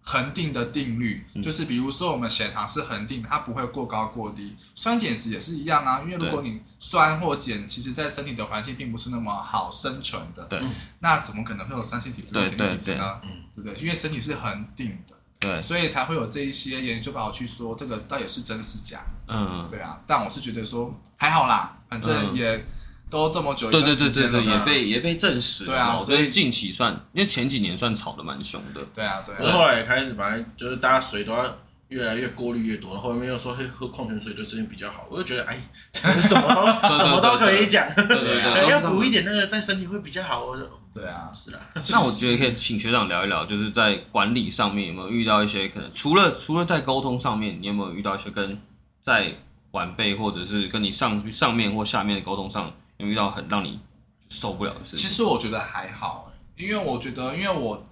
[0.08, 4.54] 恒定的定律就是，比如说我们血糖是恒定，它不会过高过低。
[4.72, 10.44] 酸碱值也是一样啊，因为如果你酸或碱，其实在身体的环境并不是那么好生存的。
[10.44, 10.60] 对，
[11.00, 13.20] 那怎么可能会有酸性体质和碱性体质呢？
[13.56, 13.82] 对不对，对？
[13.82, 19.04] 因为身体是恒定的，对，所以才会有这一些研究报告去说这个到底是真是假。
[19.26, 20.00] 嗯，对啊。
[20.06, 22.64] 但我是觉得说还好啦，反正也。
[23.08, 25.70] 都这么久，对对对对对，也被也被证实了。
[25.70, 28.84] 对啊，所以近期算，因为前几年算炒的蛮凶的。
[28.94, 29.34] 对啊，对。
[29.40, 31.56] 我后来也开始，本来就是大家水都要
[31.88, 35.56] 越来越过滤越多，后面又说喝矿泉水对身体比较好，我就觉得哎，
[35.94, 40.44] 什么什么都可以讲，对对对， 要补一点那个对身体会比较好。
[40.44, 41.60] 我就对啊，是啊。
[41.92, 48.60] 那我觉得可以请学长聊一聊，就是在管理上面有没有遇到一些可能，除了除了在沟通上面，你有没有遇到一些跟
[49.00, 49.32] 在
[49.70, 52.72] 晚辈或者是跟你上上面或下面的沟通上？
[52.98, 53.80] 有遇到很让你
[54.28, 54.98] 受不了的事情？
[54.98, 57.85] 其实我觉得还好，因为我觉得，因为我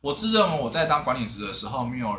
[0.00, 2.16] 我自认为我在当管理职的时候没有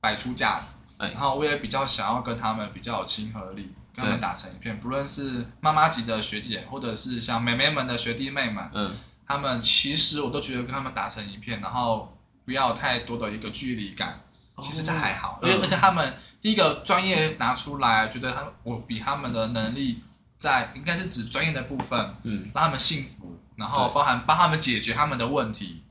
[0.00, 4.78] 摆出架子，欸、然后我也比较想要跟他们比较有亲和力，跟他们打成一片。
[4.80, 8.90] 不论是妈妈级的学姐，或者是像妹妹们的学弟妹们，嗯，
[9.26, 14.20] 他们其实我都觉得跟他们打成一片，然后不要太多的一个距离感，
[14.62, 15.38] 其实这还好。
[15.40, 20.02] 而且、哦、而且他们第一个专业拿出来，觉得他我比他们的能力。
[20.42, 25.84] 在应该是指专业的部分，嗯，让他们幸福，然后包含帮他们解决他们的问题，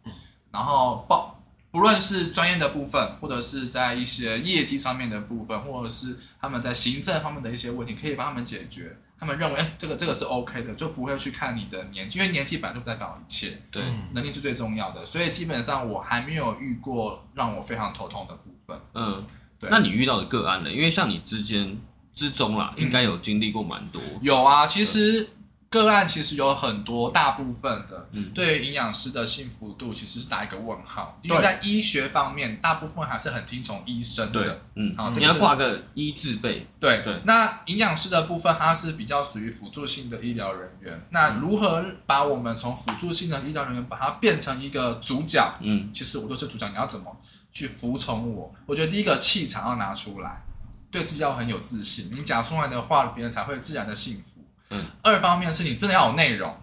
[0.52, 8.98] 然后包不论是专业的部分，或者是在一些业绩上面的部分，或者是他们在行政方面的一些问题，可以帮他们解决。
[9.18, 15.06] 他们认为，哎，这个这个是 OK 的，就不会去看你的年纪，因为年纪本来就不代表一切，对，能力是最重要的。
[15.06, 18.78] 所以基本上我还没有遇过让我非常头痛的部分。
[18.96, 19.26] 嗯，
[19.58, 19.70] 对。
[19.70, 20.70] 那你遇到的个案呢？
[20.70, 21.80] 因为像你之间。
[22.22, 24.20] 之中啦，应该有经历过蛮多、嗯。
[24.22, 25.28] 有啊，其实
[25.72, 37.20] 个案其实有很多，大部分的，嗯，对于营养师的幸福度其实是打一个问号，因为在医学方面，大部分还是很听从医生的，嗯，好，你要挂个医字辈，对对。
[37.26, 41.08] 那营养师的部分，它是比较属于辅助性的医疗人员。
[41.10, 45.42] 那如何把我们从辅助性的医疗人员，把它变成一个主角？
[45.62, 47.18] 嗯，其实我都是主角，你要怎么
[47.52, 48.54] 去服从我？
[48.68, 50.44] 我觉得第一个气场要拿出来。
[50.92, 54.42] 对自己要很有自信，你讲出来的话，别人才会自然的信服。
[54.70, 54.86] 嗯。
[55.02, 56.56] 二方面是你真的要有内容，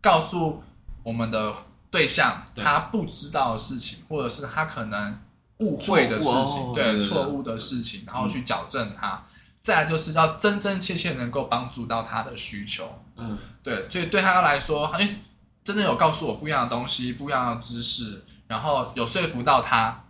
[0.00, 0.62] 告诉
[1.02, 1.52] 我们的
[1.90, 5.20] 对象他不知道的事情，或者是他可能
[5.58, 9.14] 误会的事情，对错误的事情，然后去矫正他。
[9.14, 9.22] 嗯。
[9.60, 13.02] 再来就是要真真切切能够帮助到他的需求。
[13.16, 13.36] 嗯。
[13.62, 15.16] 对，所以对他来说，哎，
[15.64, 20.04] 真的有告诉我不一样的东西，不一样的知识，然后有说服到他，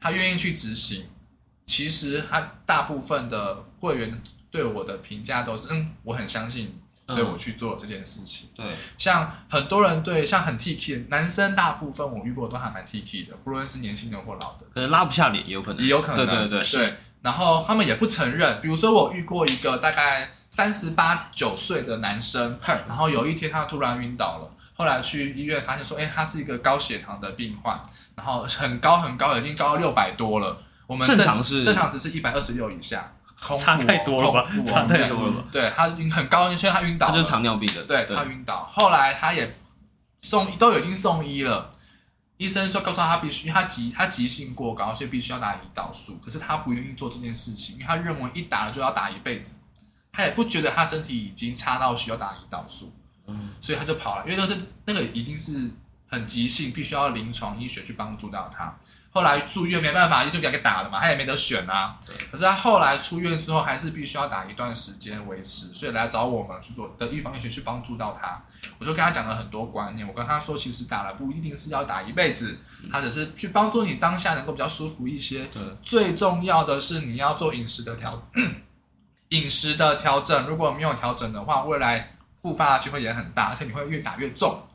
[0.00, 1.06] 他愿意去执行。
[1.72, 8.50] 其实他大部分的会员对我的评价都是，嗯，我很相信你，所以我去做这件事情。
[8.54, 8.66] 对，
[8.98, 16.94] 像很多人对，像很 T K 男生，大部分我遇过都还蛮 T K 的，不论是年轻的或老的，可能拉不下脸也有可能，也有可能，对对对，对。
[17.22, 27.82] 然后他们也不承认，比如说我遇过一个大概三十八九岁的男生，然后有一天他突然晕倒了，后来去医院发现说，哎，他是一个高血糖的病患，
[28.14, 30.58] 然后很高很高，已经高到六百多了。
[30.86, 33.12] 我们正，正常是正常值是一百二十六以下，
[33.58, 34.46] 差太多了吧？
[34.64, 35.44] 差太多了吧？
[35.50, 37.08] 对，他已经很高，所以他晕倒。
[37.08, 37.82] 他就是糖尿病的。
[37.84, 39.58] 对，他晕倒，后来他也
[40.20, 41.70] 送都已经送医了，
[42.36, 46.20] 医生就告诉他，他必须，他急他急性过高，所以必须要打胰岛素。
[46.24, 49.56] 可是他不愿意做这件事情，因为他认为一打了就要打一辈子，
[50.12, 52.92] 他也不觉得他身体已经差到需要打胰岛素，
[53.26, 55.70] 嗯，所以他就跑了，因为那这那个已经是
[56.06, 58.76] 很急性，必须要临床医学去帮助到他。
[59.14, 61.98] 后来住院没办法，医生给他给打了嘛，他也没得选啊。
[62.30, 68.40] 可是他后来出院之后，还是必须要打一段时间维持，所以来找我们去做的预防医学去帮助到他。
[68.78, 72.58] 我就跟他讲了很多观念，我跟他说，其实打了不一定是要打一辈子，
[72.90, 75.46] 他只是去帮助你当下能够比较舒服一些。
[75.82, 78.18] 最重要的是你要做饮食的调，
[79.28, 84.66] 饮食的调整，如果没有调整的话，未来复发的机会也很大，而且你会越打越重。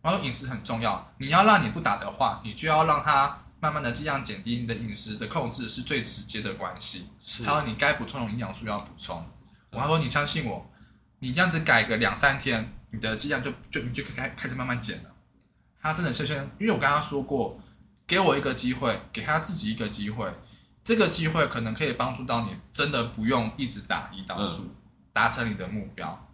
[0.00, 3.34] 然后饮食很重要，你要让你不打的话，你就要让他。
[3.60, 7.08] 慢慢的剂量减低你的饮食的控制是最直接的关系。
[7.24, 9.24] 是还有你该补充的营养素要补充。
[9.70, 10.70] 我还说你相信我，
[11.18, 15.10] 你这样子改个两三天，你的剂量就就你就可以开开始慢慢减了。
[15.80, 17.60] 他真的是先，因为我跟他说过，
[18.06, 20.32] 给我一个机会，给他自己一个机会，
[20.82, 24.74] 这个机会可能可以帮助到你，真的不用一直打胰岛素，
[25.12, 26.28] 达成你的目标。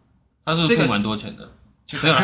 [0.44, 1.52] 他是付蛮多钱的。
[1.86, 2.06] 其实，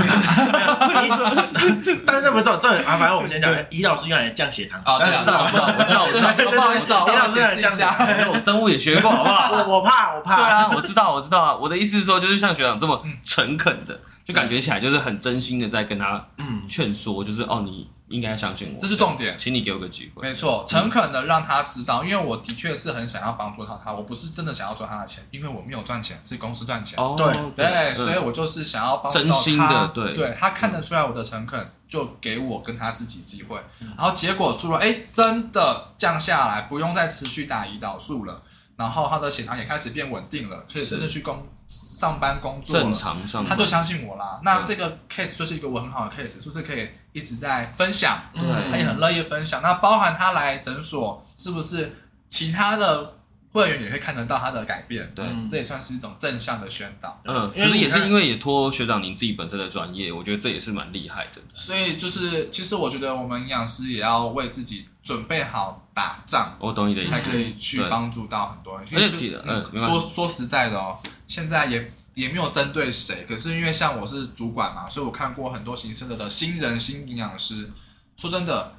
[2.06, 4.80] 但是那不重重点啊，反正我们先讲，胰岛素用来降血糖。
[4.86, 8.28] 哦，对，我知道，我知道，我知道，不好意思，胰岛素用来降血糖。
[8.32, 9.52] 我生物也学过，好不好？
[9.52, 10.36] 我 我怕，我怕。
[10.36, 11.54] 对啊，我知道，我知道啊。
[11.54, 16.24] 我的意思是说，就是像学长这么诚恳的，就感觉起来就是很真心的在跟他
[16.66, 17.86] 劝说，就是哦，你。
[18.10, 20.28] 应该相信我，这是重点，请你给我个机会。
[20.28, 26.98] 没错，诚恳的让他知道，因为我的确是很想要帮助到他，我不是真的想要赚他的钱，因为我没有赚钱，是公司赚钱。
[26.98, 29.30] 哦，对对，所以我就是想要帮助到他。
[29.30, 33.56] 真心的，对，对他看得出来我的诚恳，就给我跟他自己机会。
[33.78, 38.42] 然后结果出了，哎，真的降下来，不用再持续打胰岛素了，
[38.76, 44.40] 然后他的血糖也开始变稳定了，可以真的去工上班工作，正常上班，他就相信我啦。
[44.42, 46.88] 那这个 case 就是一个我很好的 case，是不是可以？
[47.12, 49.60] 一直在分享，对，他也很乐意分享。
[49.62, 51.96] 那包含他来诊所，是不是
[52.28, 53.16] 其他的
[53.52, 55.12] 会员也会看得到他的改变？
[55.12, 57.20] 对，这也算是一种正向的宣导。
[57.24, 61.42] 嗯，可是也是因为也托学长您自己本身的专业，我觉得这也是蛮厉害的。
[61.52, 66.56] 所以就是，其实我觉得我们营养师也要为自己准备好打仗。
[66.58, 68.86] 我懂你的意思，才可以去帮助到很多人。
[68.92, 71.92] 而且，嗯，说说实在的哦，现在也。
[72.14, 77.70] 也没有针对谁，可是因为像我是主管嘛，所以我看过很多形式的新人新营养师。
[78.16, 78.74] 说真的，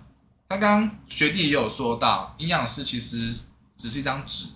[0.49, 3.33] 刚刚学弟也有说到，营养师其实
[3.77, 4.47] 只是一张纸，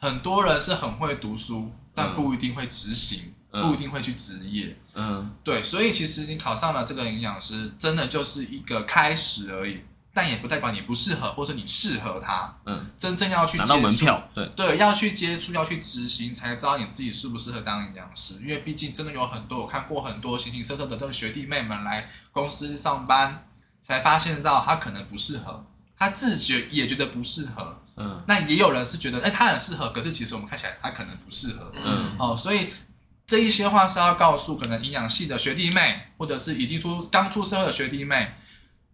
[0.00, 4.76] 很多人是很会读书，但不一定会执行，嗯、不一定会去执业。
[4.94, 9.80] 嗯，对，所以其实你考上了这个营养师，真的就是一个开始而已。
[10.12, 12.52] 但也不代表你不适合，或者你适合他。
[12.66, 18.34] 嗯，真正要去接触，拿到门票，对对，要去接触，要去执行，才知道你自己适不适合当营养师。
[18.42, 23.46] 因为毕竟真的有很多，我看过很多形形色色的这个学弟妹们来公司上班，
[23.82, 25.64] 才发现到他可能不适合，
[25.96, 27.80] 他自觉也觉得不适合。
[27.96, 31.70] 嗯，那也有人是觉得，哎，他很适合，可是其实我们看起来他可能不适合。
[31.84, 32.70] 嗯，哦，所以
[33.26, 38.34] 这一些话是要告诉可能营养系的学弟妹，或者是已经出刚出社会的学弟妹。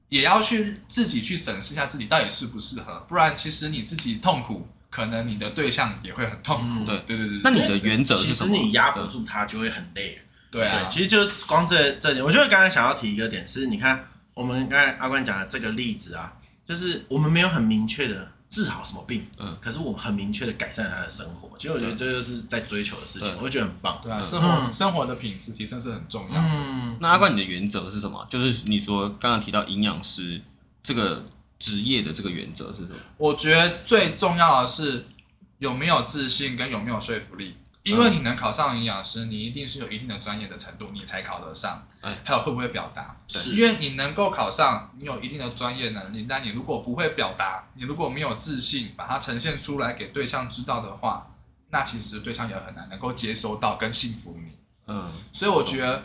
[0.08, 6.84] 也要去自己去审视一下自己到底适不适合，不然其实你自己痛苦，可能你的对象也会很痛苦。
[6.84, 7.40] 对对对对。
[7.42, 8.54] 那你的原则是什么？
[8.54, 10.20] 其实你压不住他就会很累。
[10.50, 10.84] 对啊。
[10.84, 16.32] 对，其实就光这这点，我觉得刚才想要提一个点是，你看我们刚才阿关讲的这个例子啊，
[16.64, 18.32] 就是我们没有很明确的。
[18.56, 19.26] 治好什么病？
[19.36, 21.50] 嗯，可是我很明确的改善他的生活。
[21.58, 24.00] 其实我觉得这就是在追求的事情，我就觉得很棒。
[24.02, 26.40] 对啊，生活生活的品质提升是很重要。
[26.40, 28.26] 嗯，那阿冠，你的原则是什么？
[28.30, 30.40] 就是你说刚刚提到营养师
[30.82, 31.22] 这个
[31.58, 32.96] 职业的这个原则是什么？
[33.18, 35.04] 我觉得最重要的是
[35.58, 37.54] 有没有自信跟有没有说服力。
[37.86, 41.86] 因为你能考上营养师，你一定是有一定的专业的程度，你才考得上。
[42.24, 43.16] 还有会不会表达？
[43.26, 46.26] 对，因为你能够考上，你有一定的专业能力。
[46.28, 51.28] 但你如果不会表达，你如果没有自信，把它呈现出来给对象知道的话，
[51.70, 54.52] 那其实对象也很难能够接收到跟信服你。
[54.86, 56.02] 嗯，所以我觉得，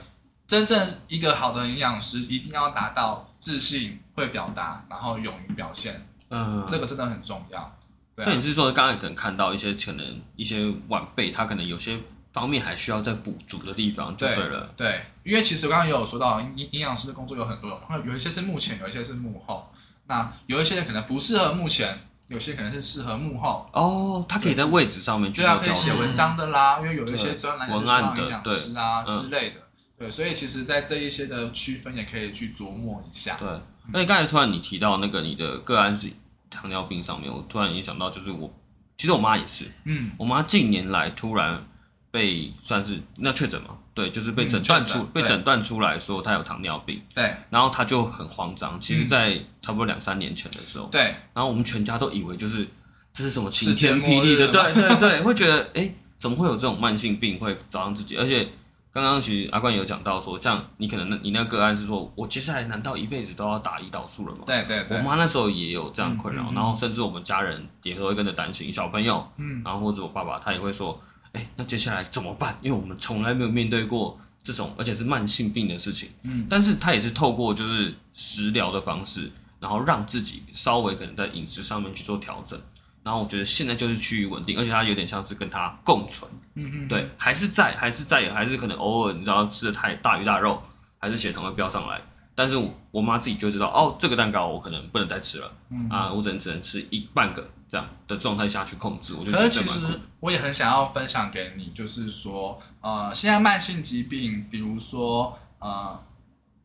[0.48, 6.08] 真正一个好的营养师一定要达到自信、会表达，然后勇于表现。
[6.30, 7.78] 嗯，这个真的很重要。
[8.18, 11.98] 所以你是说，刚刚可能看到一些可能一些晚辈，他可能有些
[12.32, 14.72] 方面还需要再补足的地方，就对了。
[14.78, 19.72] 对，对，因为其实我刚刚也有说到，营营养师的工作有很多，有一些是目前，有一些是幕后。
[20.08, 21.98] 那有一些人可能不适合目前，
[22.28, 23.68] 有些可能是适合幕后。
[23.74, 29.56] 哦，他可以在位置上面去，对啊，可以写文章的啦，因为有一些专栏文案的营养师啊之类的。
[29.98, 33.38] 对，所以其实，在这一些的区分，也可以去琢磨一下。
[33.40, 33.48] 对，
[33.94, 36.12] 那你刚才突然你提到那个你的个案是。
[36.52, 38.54] 糖尿病上面，我突然也想到，就是我，
[38.98, 41.66] 其实我妈也是，嗯，我妈近年来突然
[42.12, 51.02] 被算是那确诊嘛，对，就是被诊断出，嗯、被诊断出来说她有糖尿病，对，然后她就很慌张，其实，在差不多两三年前的时候，对，
[51.34, 52.68] 然后我们全家都以为就是
[53.14, 58.48] 这是什么晴天霹雳的，对对对，会觉得哎、欸，怎么会有这种慢性病会找上自己，而且。
[58.94, 64.42] 刚刚其实阿冠有讲到说，像你可能那你那个个案是说，我接下来难道一辈子都要打胰岛素了吗？
[64.46, 64.98] 对对对。
[64.98, 72.58] 我妈那时候也有这样困扰，嗯嗯、然后甚至我们家人也都会跟着担心，小朋友，嗯，然后或者我爸爸他也会说，哎，那接下来怎么办？
[72.62, 79.32] 因为我们从来没有面对过这种而且是慢性病的事情，嗯，但是他也是透过就是食疗的方式，
[79.62, 82.60] 然后让自己稍微可能在饮食上面去做调整。
[83.04, 90.62] 然后我觉得现在就是趋于稳定，而且它有点像是跟它共存，嗯嗯，对，还是在，还是在，还是可能偶尔你知道吃的太大鱼大肉，
[91.00, 92.02] 还是血糖会飙上来。
[92.34, 92.56] 但是
[92.92, 99.38] 我妈自己就知道，哦，这个蛋糕我可能不能再吃了，嗯，啊，我只能只能吃一半个这样的状态下去控制，我觉得。
[99.38, 106.02] 可是其实我也很想要分享给你，就是说，呃，现在慢性疾病，比如说，呃，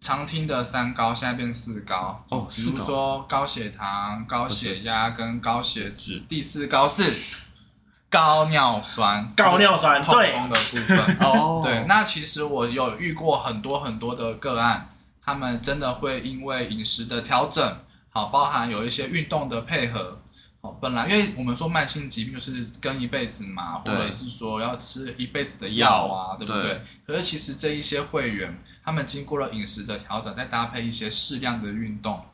[0.01, 2.25] 常听的三高现在变四高。
[2.29, 7.13] 哦，比如说高血糖、高血压跟高血脂，第四高是
[8.09, 11.17] 高尿酸，高尿酸痛风的部分。
[11.21, 14.89] 哦，对，那其实我有遇过很多很多的个案，
[15.25, 17.79] 他们真的会因为饮食的调整，
[18.11, 20.19] 好，包含有一些运动的配合。
[20.81, 26.63] 本来，因为我们说慢性疾病就是跟一辈子嘛，或者是说要吃一辈子的药啊，对不对？
[26.63, 26.83] 对。
[27.07, 32.25] 可是其实这一些会员，他们经过了饮食的调整，再搭配一些适量的运动，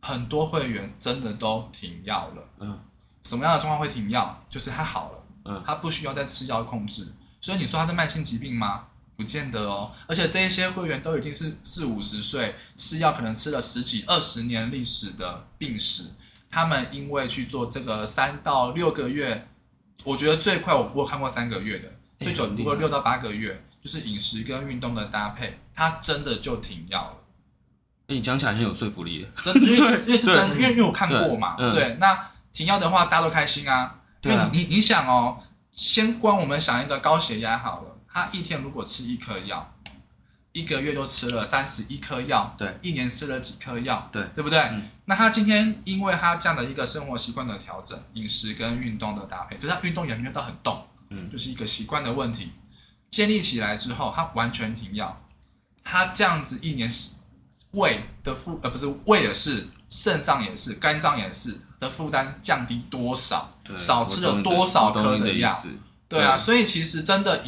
[0.00, 2.48] 很多会员真的都停药了。
[2.60, 2.78] 嗯。
[3.24, 4.44] 什么样的状况会停药？
[4.50, 7.08] 就是他好了，嗯，他不需要再吃药控制。
[7.40, 8.84] 所以你说他是慢性疾病吗？
[9.16, 9.92] 不见得哦。
[10.06, 16.10] 而且这一些会员都已经是四五十岁，吃药可能吃了十几二十年历史的病史。
[16.54, 19.48] 他们因为去做这个三到六个月，
[20.04, 21.88] 我觉得最快我我看过三个月的，
[22.20, 27.16] 最久不过六到八个月，就是饮食跟运动的搭配，他真的就停药了。
[28.06, 31.96] 那、你讲起来很有说服力，真的，因为因为真的，因为因为我看过嘛，对。
[31.98, 32.16] 那
[32.52, 35.42] 停药的话，大家都开心啊，因为你你你想哦，
[35.72, 39.73] 先光我们想一个高血压好了，他一天如果吃一颗药。
[40.54, 44.56] 一个月都吃了三十一颗药，对，一年吃了几颗药，对，对不对？
[44.60, 52.52] 嗯、那他今天因为他这样的一个生活习惯的调整，饮食跟运动的搭配，就是他运动也没有到很动，嗯，就是一个习惯的问题，
[53.10, 55.20] 建立起来之后，他完全停药，
[55.82, 56.88] 他这样子一年
[57.72, 63.50] 胃的负呃不是胃也是，肾脏也是，肝脏也是的负担降低多少？
[63.76, 65.60] 少吃了多少颗的药？
[66.06, 67.42] 对啊，所以其实真的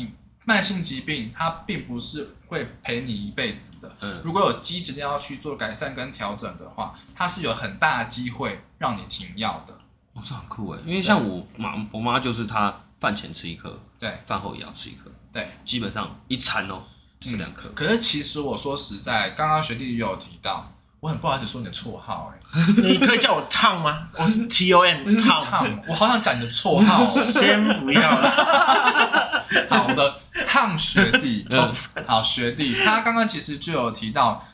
[0.46, 3.96] 慢性疾病它并不是会陪你一辈子的。
[4.00, 9.74] 嗯，如果有积极的要去做改善跟调整的话，它是有很大的机会让你停药的。
[10.14, 16.82] 哦，这很酷诶，因为像我妈，我妈就是她饭前吃一颗，对，饭后也要吃一颗，对，基本上一餐哦
[17.20, 17.68] 吃两颗。
[17.74, 20.72] 可是其实我说实在，刚刚学弟也有提到。
[20.98, 24.08] 我很不好意思说你的绰号哎， 你可以叫我烫吗？
[24.14, 29.35] 我是 T O M 烫烫，我好想讲你的绰号， 先不要了。
[29.70, 31.46] 好的，胖学弟，
[32.06, 34.46] 好学弟，他刚刚其实就有提到，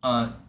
[0.00, 0.40] 呃，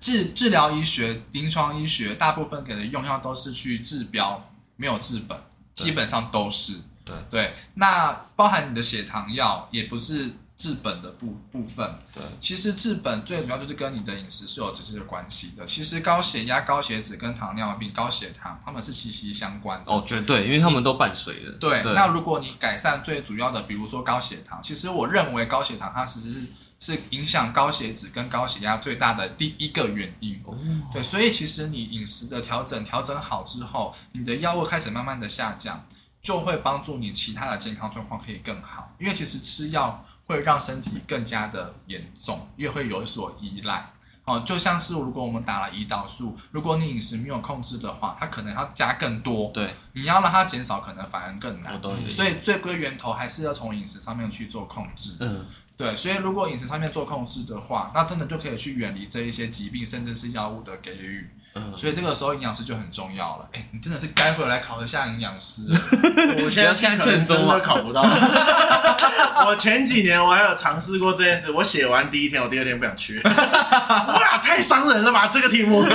[0.00, 5.38] 治治疗医学、临床医学，大部分给的用药都是去治标，没有治本，
[5.74, 6.80] 基本上都是。
[7.04, 10.30] 对对，那包含你的血糖药也不是。
[10.62, 15.66] 治本的部部分，对，其实治本最主要就是跟你的饮食是有直接的关系的。
[15.66, 19.92] 其实高血压、高血脂跟糖尿病、高血糖，他们是息息相关的。
[19.92, 21.50] 哦，绝对，因为他们都伴随的。
[21.58, 26.46] 对，对，那如果你改善最主要的，比如说高血糖，其实我认为高血糖它其实是
[26.78, 30.40] 是影响高血脂跟高血压最大的第一个原因。
[30.44, 30.56] 哦，
[30.92, 35.84] 对，所以其实你饮食的调整调整好之后，你的药物开始慢慢的下降，
[36.22, 38.94] 就会帮助你其他的健康状况可以更好。
[39.00, 40.06] 因为其实吃药。
[40.26, 43.92] 会让身体更加的严重，越会有所依赖。
[44.24, 49.50] 哦，就像是如果我们打了胰岛素，如果你饮食没有控制的话，它可能要加更多。
[49.52, 51.80] 对，你要让它减少，可能反而更难。
[52.08, 55.16] 所以最归源头还是要从饮食上面去做控制。
[55.18, 55.44] 嗯，
[55.76, 55.96] 对。
[55.96, 61.28] 所以如果饮食上面做控制的话，那真的就可以去远离这一些疾病，甚至是药物的给予。
[61.54, 63.46] 嗯，所以这个时候营养师就很重要了。
[63.52, 65.62] 哎，你真的是该回来考一下营养师。
[66.42, 68.02] 我现在现在可能真的考不到。
[69.44, 73.20] 我前几年我还有尝试过这件事，我写完第一天，我第二天不想去。
[73.26, 75.82] 哇，太伤人了吧这个题目。
[75.82, 75.92] 对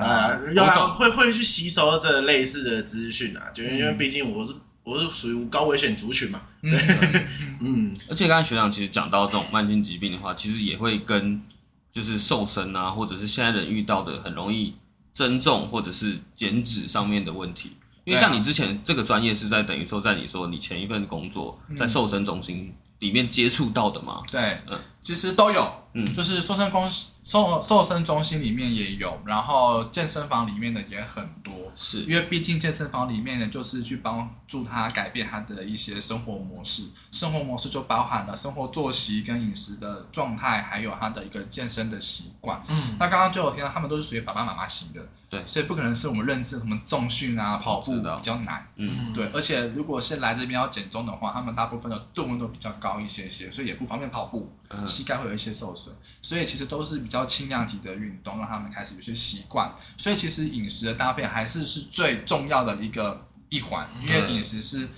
[0.00, 4.52] 啊，要来会会去吸收这类似的资讯啊，就因为毕竟我是
[4.82, 6.40] 我是属于高危险族群嘛。
[6.60, 6.72] 对，
[7.60, 11.40] 嗯，而且刚才学长其实讲到这种慢性疾病的话，其实也会跟。
[11.92, 14.74] 就是瘦身啊，或者是现在人遇到的很容易
[15.12, 24.22] 增重或者是减脂上面的问题，因为像你之前这个专业是在等于说在你说你前一份工作在瘦身中心里面接触到的嘛？
[24.30, 26.88] 对，嗯，其实都有，嗯，就是瘦身公
[27.24, 31.52] 瘦瘦身中心里面也有，然后健身房里面的也很多。
[31.74, 32.00] 是。
[32.04, 42.62] 因为毕竟健身房里面呢，就是去帮助他改变他的一些生活模式，生活模式就包含了生活作息跟饮食的状态，还有他的一个健身的习惯。
[42.68, 45.00] 嗯，那刚刚就有听到他们都是属于爸爸妈妈型的，
[45.30, 48.68] 对，所以不可能是我们认知什么重训啊、跑步比较难。
[48.76, 54.52] 嗯，对，而且如果是来这边要减重的话，他们大部分的重量都比较高一些些，所以也不方便跑步，
[54.86, 59.72] 膝盖会有一些受损，所以其实都是比较轻量级的运动，让他们开始有些习惯。
[59.96, 61.62] 所以其实饮食的搭配还是。
[61.72, 64.88] 是最重要的一个一环，因为饮食是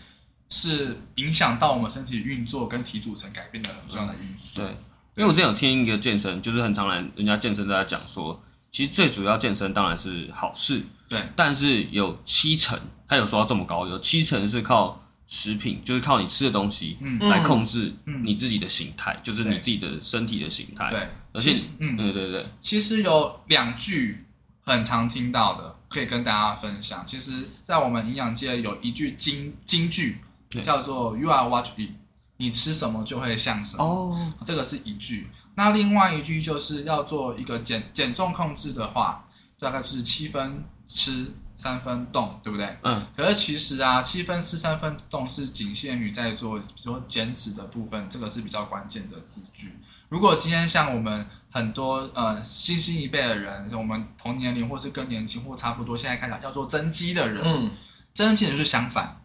[0.48, 4.60] 是影响到我们身体运作跟体组成改变的很重要的因素。
[4.60, 4.66] 对，
[5.14, 20.88] 因为我之前有听一个健身，就是很常来人家健身在讲说，其实最主要健身当然是好事，对，但是有七成，他有说到这么高，有七成是靠食品，就是靠你吃的东西，嗯，来控制你自己的形态，就是你自己的身体的形态。
[20.90, 24.24] 对，而且，嗯，对对对，其实有两句
[24.60, 27.04] 很常听到的，可以跟大家分享。
[27.06, 30.18] 其实，在我们营养界有一句金金句，
[30.62, 31.90] 叫做 “You are what you eat”，
[32.36, 33.84] 你吃什么就会像什么。
[33.84, 35.28] 哦，这个是一句。
[35.56, 39.24] 那另外一句就是要做一个减减重控制的话，
[39.58, 42.76] 大概就是七分吃三分动，对不对？
[42.82, 43.06] 嗯。
[43.16, 49.78] 可是其实啊，七分吃三分动是仅限于在做，比如说减脂的部分，这个是比较关键的字句。
[50.08, 57.70] 如果今天像我们很多呃新兴一辈的人，我们同年龄或是更年轻或差不多，现在开始要做增肌的人，嗯，
[58.12, 59.20] 增肌的就是相反，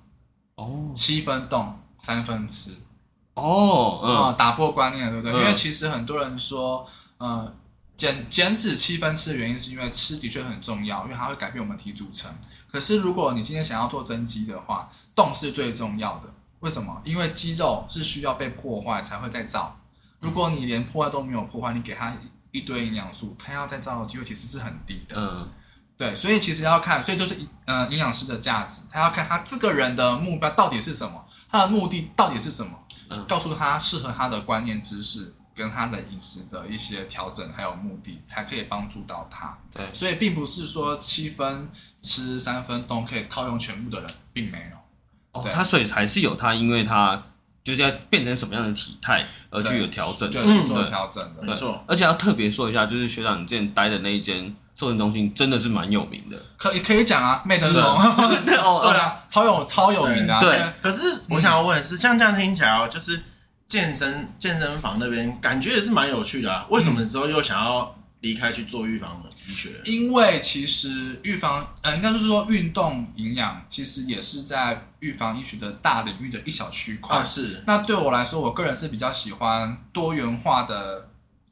[0.55, 2.71] 哦，七分动三分吃。
[3.35, 5.39] 哦，嗯，打破观念，对不对？
[5.39, 6.85] 因为其实很多人说，
[7.17, 7.55] 呃，
[7.99, 12.33] 减减脂七分吃的原因是因为吃的确很重要，因为它会改变我们体组成。
[12.71, 16.33] 可是如果你今天想要做增肌的话，动是最重要的。
[16.61, 17.01] 为什么？
[17.03, 19.77] 因为肌肉是需要被破坏才会再造。
[20.21, 22.15] 如果你连破坏都没有破坏，你给它
[22.51, 25.17] 一堆营养素，它要再造的机会其实是很低的。
[25.17, 25.49] 嗯，
[25.97, 32.71] 对，所以其实要看，所以就是呃营养师的价值，他要看他这个人的目标到底是什么，他的目的到底是什么。
[33.27, 39.57] 告诉他适合他的观念知识跟他的饮食的一些调整，还有目的，才可以帮助到他。
[39.73, 41.69] 对，所以并不是说七分
[42.01, 44.77] 吃三分都可以套用全部的人，并没有。
[45.33, 47.21] 哦，他所以还是有他，因为他
[47.61, 51.43] 就是要变成什么样的体态而去有调整，就去做调整的。
[51.43, 57.99] 没错，而且要特别说一下，就是学长你之前待的那一间瘦身中心真的是蛮有名的，可以可以讲啊，妹的 哦，
[58.47, 60.39] 对啊，超有超有名的。
[60.39, 63.21] 对，可是我想要问的是，像这样听起来哦，就是
[63.69, 66.67] 健身健身房那边感觉也是蛮有趣的啊。
[66.69, 69.69] 为什么之后又想要离开去做预防的医学？
[69.85, 77.19] 因为其实预防，呃，应该就是说运动营养，其实也是在预防医学的大领域的一小区块。
[77.19, 77.63] 啊是。
[77.65, 81.07] 那对我来说，我个人是比较喜欢多元化的。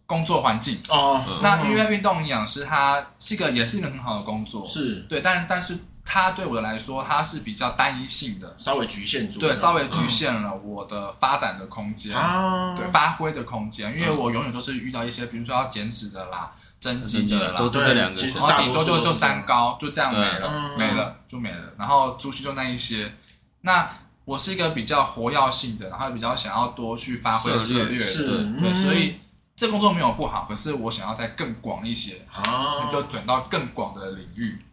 [0.09, 5.78] 工作环境哦，那因为运动营养师他是一个也是一个很好的工作，是对，但但是
[6.10, 23.14] 他对我来说，它是比较单一性的，稍微局限住，对，稍微局限了我的发展的空间啊，对，发挥的空间，因为我永远都是遇到一些，比如说要减脂的啦、增肌的啦，都是这两个，然后顶多就就三高，就这样没了，没了就没了，然后出去就那一些，
[23.62, 23.89] 那
[24.24, 29.20] 我是一个比较活跃性的，然后比较想要多去发挥策略的，对，所以。
[29.60, 34.64] 这工作没有不好，可是我想要再更广一些，啊，就转到更广的领域。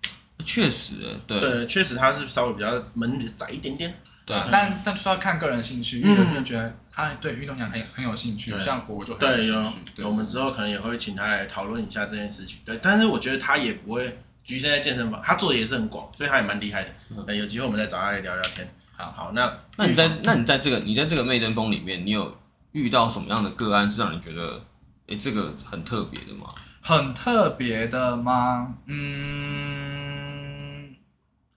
[0.45, 0.95] 确实，
[1.27, 3.95] 对，对，确实他是稍微比较门窄一点点。
[4.27, 9.93] 对，但但就是要看个人兴趣，因为有人觉得他对运动员很很有兴趣，像我就很有兴趣。
[9.97, 12.61] 对，我们之后可能也会请他来讨论一下这件事情。
[12.65, 16.91] 对，但是我觉得他也不会局限在健身房，他做的也是很广，所以他也蛮厉害的。
[17.11, 18.67] 嗯有机会我们再找他来聊聊天。
[18.97, 22.35] 好，好，那那你在那你在这个你在这个媚登峰里面，你有
[22.73, 24.65] 遇到什么样的个案是让你觉得？
[25.07, 26.47] 哎，这个很特别的吗？
[26.81, 28.75] 很特别的吗？
[28.87, 29.94] 嗯，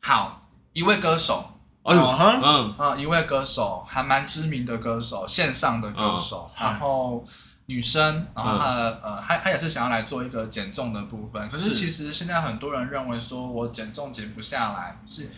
[0.07, 2.73] 好，一位歌手，哎呦，嗯。
[2.77, 7.25] 啊，一位歌手，还蛮知名的歌手，线上的歌手，然后
[7.65, 8.69] 女生，然后她
[9.03, 11.73] 呃，她她也是想要来做一个减重的部分，可是。
[11.73, 15.29] 其实现在很多人认为说我减重减不下来是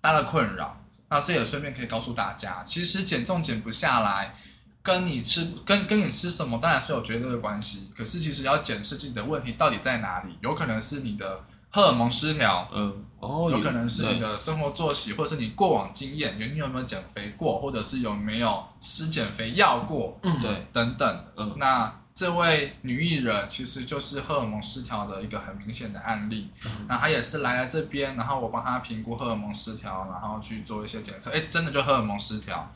[0.00, 4.36] 大的困扰，那所以也顺便可以告诉大家，其实减重减不下来。
[4.84, 11.42] 跟你吃跟跟你吃什么当然是有绝对的关系，可是其实要检视自己的问题到底在哪里，有可能是你的
[11.74, 32.72] 荷尔蒙失调，嗯，哦，有可能是你的生活作息，或者是你过往经验，你有没有减肥过，或者是有没有吃减肥药过，嗯，对，等等，嗯，那这位女艺人其实就是荷尔蒙失调的一个很明显的案例，嗯，那她也是来了这边，然后我帮她评估荷尔蒙失调，然后去做一些检测，哎，真的就荷尔蒙失调。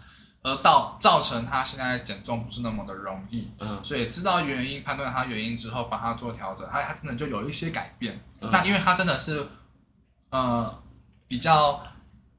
[0.49, 8.19] 而到造成他现在减重不是那么的容易，嗯，所以知道原因，判断他原因之后，帮他做调整，他他真的就有一些改变。
[8.41, 9.47] 嗯、那因为他真的是，
[10.31, 10.83] 呃，
[11.27, 11.83] 比较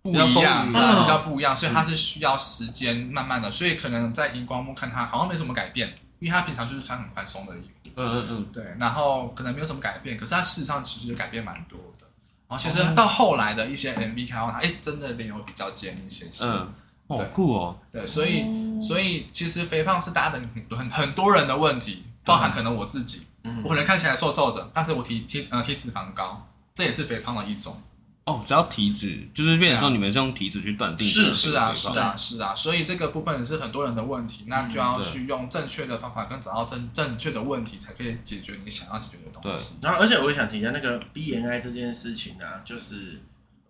[0.01, 12.07] 不一样，比较，嗯、比较不一样，所以他是需要时间慢慢的，所以可能在荧光幕看他好像没什么改变，因为他平常就是穿很宽松的衣服，嗯嗯嗯，对，然后可能没有什么改变，可是他事实上其实改变蛮多的。
[12.47, 16.45] 然后其实到后来的一些 MV 看到他，哎，真的脸有比较尖一些些。
[16.45, 16.74] 嗯
[17.18, 17.80] 好酷哦！
[17.91, 18.45] 对，所以
[18.82, 23.24] 所以其实肥胖是大家的很很多人的问题，包含可能我自己，
[23.64, 27.82] 我可能看起来瘦瘦的，但是我体体呃体脂肪高，这也是肥胖的一种。
[28.26, 39.74] 哦，只要体脂，就是变成说你们是用体脂去断定是是啊是啊是啊，所以这个部分是很多人的问题，那就要去用正确的方法跟找到正正确的问题，才可以解决你想要解决的东西。
[39.82, 43.20] 然后，而且我也想提一下那个 BNI 这件事情啊，就是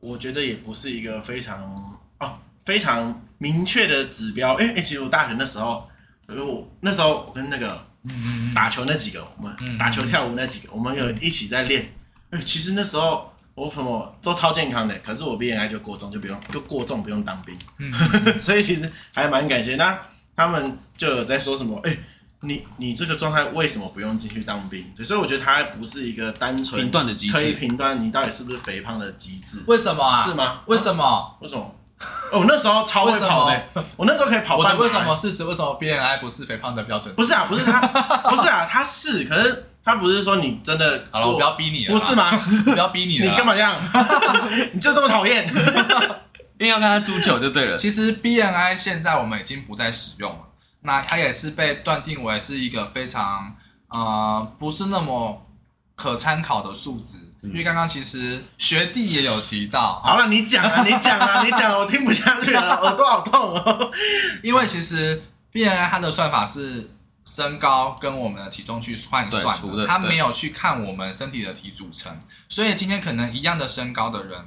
[0.01, 2.37] 我觉得也不是一个非常哦
[2.69, 4.53] 非常明确的指标。
[4.53, 5.89] 哎哎，其实我大学那时候，
[6.27, 11.91] 我那时候我跟那个嗯打球那几个，我们打球跳舞那几个，我们有一起在练。
[12.29, 13.33] 哎，其实那时候。
[13.55, 17.53] 我什么都超健康的，可是我 BMI 就过重，就不用就过重，不用当兵。
[17.77, 17.91] 嗯，
[18.39, 19.75] 所以其实还蛮感谢。
[19.75, 19.99] 那
[20.33, 21.77] 他们就有在说什么？
[21.83, 21.99] 哎、欸，
[22.39, 24.85] 你你这个状态为什么不用进去当兵？
[25.03, 29.61] 所以我觉得它还不是一个单纯评断的机制，可以评断你到底是不是肥胖的机制。
[29.67, 30.25] 为什么啊？
[30.25, 30.61] 是吗？
[30.67, 31.03] 为什么？
[31.03, 31.75] 啊、为什么？
[32.31, 33.65] 哦，那时候超会跑的，
[33.97, 34.79] 我那时候可以跑半马。
[34.79, 37.13] 我为什么是指为什么 BMI 不是肥胖的标准？
[37.15, 37.81] 不是啊，不是他，
[38.29, 39.65] 不是啊，他是，可是。
[39.81, 42.29] 他不是说你真的好了，我不要逼你了，不是吗？
[42.63, 43.75] 不要逼你了，你干嘛这样？
[44.73, 45.51] 你就这么讨厌？
[46.59, 47.75] 硬要跟他煮酒就对了。
[47.75, 50.39] 其实 BMI 现在我们已经不再使用了，
[50.81, 53.55] 那它也是被断定为是一个非常
[53.87, 55.48] 呃不是那么
[55.99, 60.01] 可参考的数值，嗯、因为刚刚其实学弟也有提到。
[60.01, 63.91] 好了， 你讲啊，你讲啊，你讲了，我听不下去了，耳朵好痛哦。
[64.41, 65.21] 因为其实
[65.51, 66.91] BMI 它的算法是。
[67.25, 72.11] 身高跟我们的体重去换算的，他没有去看我们身体的体组成，
[72.47, 74.39] 所以今天可能一样的身高的人，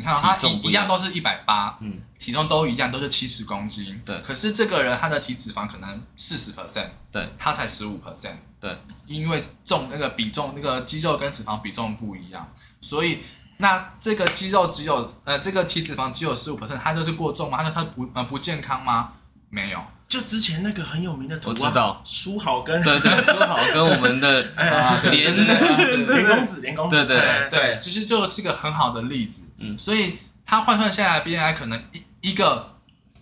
[0.00, 8.74] 你看他一一样都是一百八，嗯，体重都一样，都是七十公斤，对，可是这个人他的体脂肪可能四十 percent，对，他才十五 percent，对，
[9.06, 13.22] 因为重那个比重那个肌肉跟脂肪比重不一样，所以
[13.58, 17.62] 那这个肌肉只有呃这个体脂肪只有十五 percent，他就是过重吗？
[17.62, 19.12] 他他不呃不健康吗？
[19.50, 19.84] 没有。
[20.10, 24.42] 就之前那个很有名的图，我知道书豪跟对对书豪跟我们的
[25.10, 29.42] 连连公子连公子，对对对，其实就是一个很好的例子。
[29.58, 31.82] 嗯，所以他换算下来，BNI 可能
[32.20, 32.74] 一一个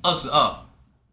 [0.02, 0.64] 二十二，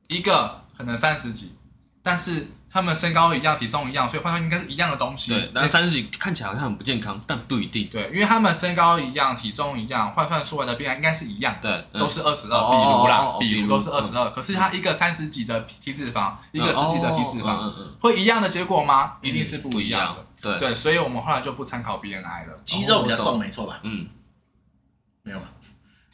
[0.08, 1.56] 一个可能三十几，
[2.02, 2.48] 但是。
[2.76, 5.32] 他们身高一样，体重一样，所以换算应该是一样的东西。
[5.32, 7.88] 对，但三十几看起来好像很不健康，但不一定。
[7.90, 14.30] 对，因为他们身高一样，体重一样，换算出来的 BMI 应该是一样的，对，都是二十二，比如啦，比如都是二十二。
[14.32, 17.72] 可是他一个三十几的体脂肪，一个十几的体脂肪，
[18.02, 19.14] 会一样的结果吗？
[19.22, 20.26] 一定是不一样的。
[20.42, 22.62] 对对，所以我们后来就不参考 BMI 了。
[22.66, 23.80] 肌肉比较重，没错吧？
[23.84, 24.06] 嗯，
[25.24, 25.46] 没有吗？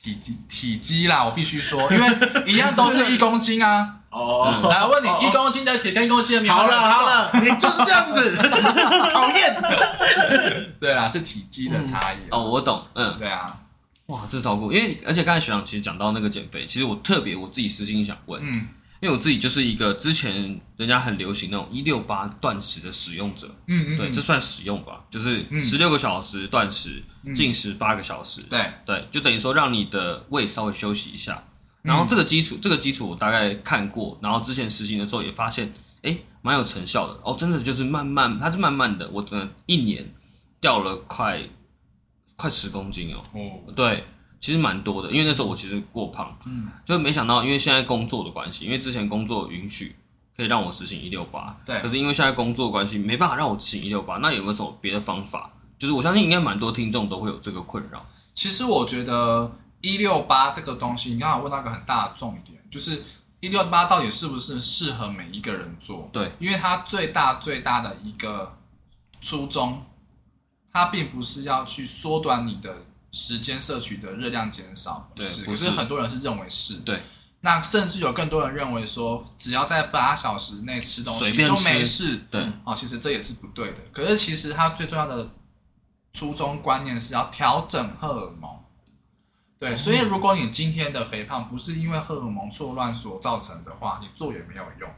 [0.03, 4.00] 体积体积啦，我必须说，因为一样都是一公斤啊。
[4.11, 8.35] 哦，来问你，一公斤的铁跟一公斤的米，好了好了，你就是这样子，
[9.11, 10.71] 讨厌。
[10.79, 12.17] 对啦，是体积的差异。
[12.29, 13.57] 哦，我懂，嗯，对啊。
[14.07, 18.67] 哇，这超过，因为而且刚才学长其实讲到那个减肥，其实我特别我自己私心想问，嗯，
[18.99, 27.01] 因为我自己就是一个之前人家很流行那种一六八断食的使用者，嗯嗯，对，这算使用吧，就是十六个小时断食，
[27.33, 28.59] 进食八个小时，对。
[28.85, 31.41] 对，就等于说让你的胃稍微休息一下。
[31.83, 35.73] 然后这个基础，这个基础我大概看过，然后之前实行的时候也发现，
[36.03, 40.07] 哎，蛮有成效的哦，真的就是慢慢，它是慢慢的，我真的一年
[40.59, 41.41] 掉了快
[42.35, 44.03] 快十公斤哦，哦，对，
[44.39, 49.95] 其实蛮多的，因为那时候我其实过胖，嗯，就没想到，因为现在工作的关系，因为之前工作允许
[50.37, 55.51] 可以让我实行一六八，对，可是因为现在工作的关系没办法让我实行一六八，那有没有什么别的方法？
[55.79, 58.05] 就是我相信应该蛮多听众都会有这个困扰。
[58.35, 59.51] 其实我觉得。
[59.81, 63.03] 一六八这个东西，你刚好问到一个很大的重点，就是
[63.39, 66.09] 一六八到底是不是适合每一个人做？
[66.13, 68.57] 对，因为它最大最大的一个
[69.19, 69.83] 初衷，
[70.71, 77.01] 它并不是要去缩短你的时间摄取的热量减少，对，是，可是很多人是认为是，对，
[77.39, 83.79] 那甚至有更多人认为说，只要在八小时内吃东西就没事，对，哦，其实这也是不对的。
[83.91, 85.31] 可是其实它最重要的
[86.13, 88.60] 初衷观念是要调整荷尔蒙。
[89.61, 94.89] 对，所以如果你今天的肥胖不是因为荷尔蒙错乱所造成的话，你做也没有用。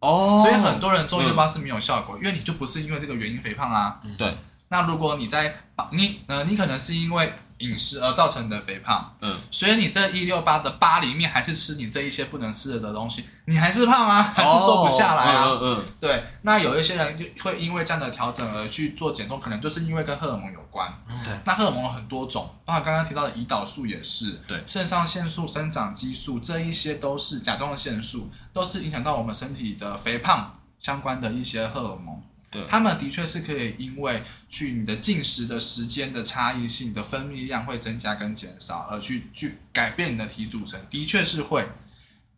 [0.00, 3.98] 哦，所以很多人做一六八是没有效果，嗯、因为你就不是因为这个原因肥胖啊。
[4.18, 4.36] 对，
[4.68, 5.62] 那如果你在
[5.92, 7.32] 你呃，你可能是因为。
[7.58, 15.46] 饮食而造成的肥胖，嗯，所以你这一六八的八里面还是吃你这一些不能吃的东西，你还是胖啊，还是瘦不下来啊？
[15.48, 16.24] 嗯嗯，对。
[16.42, 20.92] 那有一些人就会因为这样的调整而去做减重，可能就是因为跟荷尔蒙有关。
[21.24, 21.32] 对。
[21.44, 32.22] 那荷尔蒙有很多种，包括刚刚提到的胰岛素也是，对，肾上腺素、生长激素这一些都是甲状腺素，都是影响到我们身体的肥胖相关的一些荷尔蒙。
[32.50, 41.68] 对他们的确是可以因为去你的进食的时间的差异性的分泌量会增加跟减少，而去去改变你的体组成，的确是会。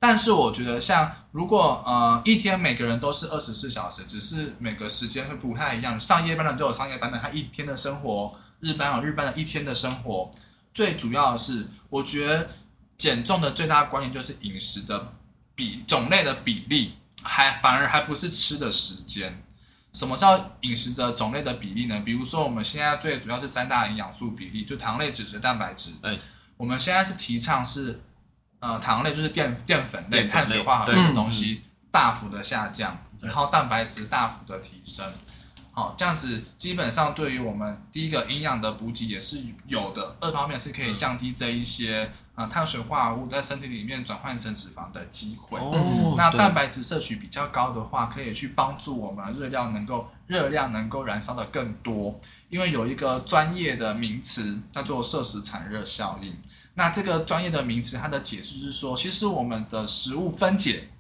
[0.02, 10.30] 但是我觉得，像如果呃一天每个人都是二十四小时，只是每个时间会不太一样，上夜班的都有上夜班的他一天的生活，日班有日班的一天的生活。
[10.72, 12.48] 最主要的是，我觉得
[12.96, 15.12] 减重的最大关键就是饮食的
[15.54, 19.42] 比种类的比例，还反而还不是吃的时间。
[19.92, 22.00] 什么叫饮食的种类的比例呢？
[22.04, 25.90] 比如说我们现在最主要是三大营养素比例，就糖类、脂质、蛋白质。
[26.02, 26.16] 哎，
[26.56, 28.00] 我们现在是提倡是，
[28.60, 35.04] 呃，糖类就是淀淀粉类、碳水化合物的东西嗯大幅的下降，然后蛋白质大幅的提升。
[35.80, 45.58] 好，这样子基本上对于我们第一个营养的补给也是有的，二方面是可以降低这一些呃碳水化合物在身体里面转换成脂肪的机会。
[45.58, 52.20] 哦，那蛋白质摄取比较高的话，可以去帮助我们热量能够热量能够燃烧的更多，
[52.50, 56.36] 因为有一个专业的名词叫做摄食产热效应。
[56.74, 60.90] 那这个专业的名词，它的解释是说，其实我们的食物分解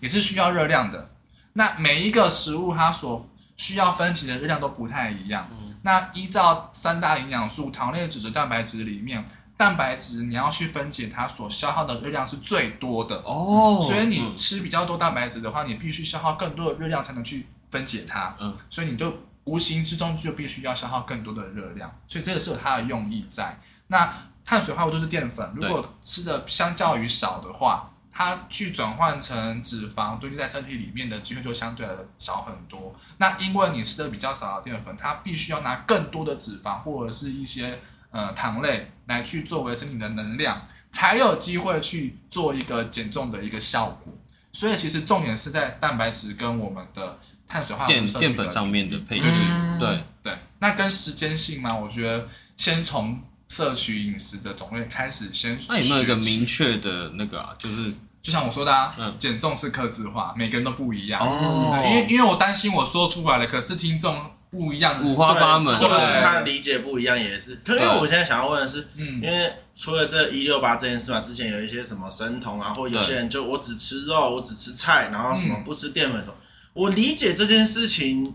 [0.00, 1.08] 也是需要热量的。
[1.54, 3.26] 那每一个食物它所
[3.56, 5.48] 需要分解的热量都不太一样。
[5.82, 9.24] 那依照三大营养素糖类、脂质、蛋白质里面，
[9.56, 18.36] 蛋白质你要去分解它所消耗的热量是最多的哦，所以你吃比较多蛋白质的话，你必须消耗更多的热量才能去分解它。
[18.40, 19.12] 嗯，所以你就
[19.44, 23.58] 无形之中就必须要消耗更多的热量，所以这个是有它的用意在。
[23.86, 24.12] 那
[24.44, 32.98] 碳水化合物就是淀粉，如果吃的相较于少的话，它去转换成脂肪堆积在身体里面的机会就相对的少很多。
[33.18, 37.78] 那因为你吃的比较少的淀粉，它必须要拿更多的脂肪或者是一些
[38.10, 44.10] 呃糖类来去作为身体的能量，才有机会去做一个减重的一个效果。
[44.50, 50.32] 所以其实重点是在蛋白质跟我们的碳水化合物淀淀粉上面的配置，嗯、对对。
[50.60, 55.58] 那跟时间性嘛，我觉得先从摄取饮食的种类开始先。
[55.68, 57.54] 那有没有一个明确的那个啊？
[57.58, 57.92] 就是。
[58.26, 61.20] 就像我说的啊，嗯，减重是克制化，每个人都不一样。
[61.22, 64.20] 哦，因为因为我担心我说出来了，可是听众
[64.50, 67.54] 不一样，五花八门，或者是他理解不一样也是。
[67.64, 78.34] 可是因为我现在想要问的是，嗯，因为除了这一六八这件事嘛，之前有一些什么生酮啊，或有些人就我只吃肉，我只吃菜，然后什么不吃淀粉什么，嗯，我理解这件事情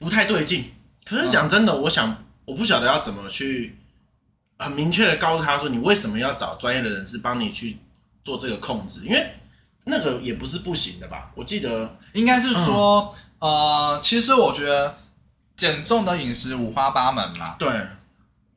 [0.00, 0.72] 不太对劲。
[1.04, 3.78] 可是讲真的，我想我不晓得要怎么去
[4.58, 7.78] 很明确的告诉他说，你为什么要找专业的人士帮你去。
[8.28, 9.34] 做这个控制，因为
[9.84, 11.30] 那个也不是不行的吧？
[11.34, 14.98] 我记得应该是说，嗯、呃，其实我觉得
[15.56, 17.70] 减重的饮食五花八门啦，对，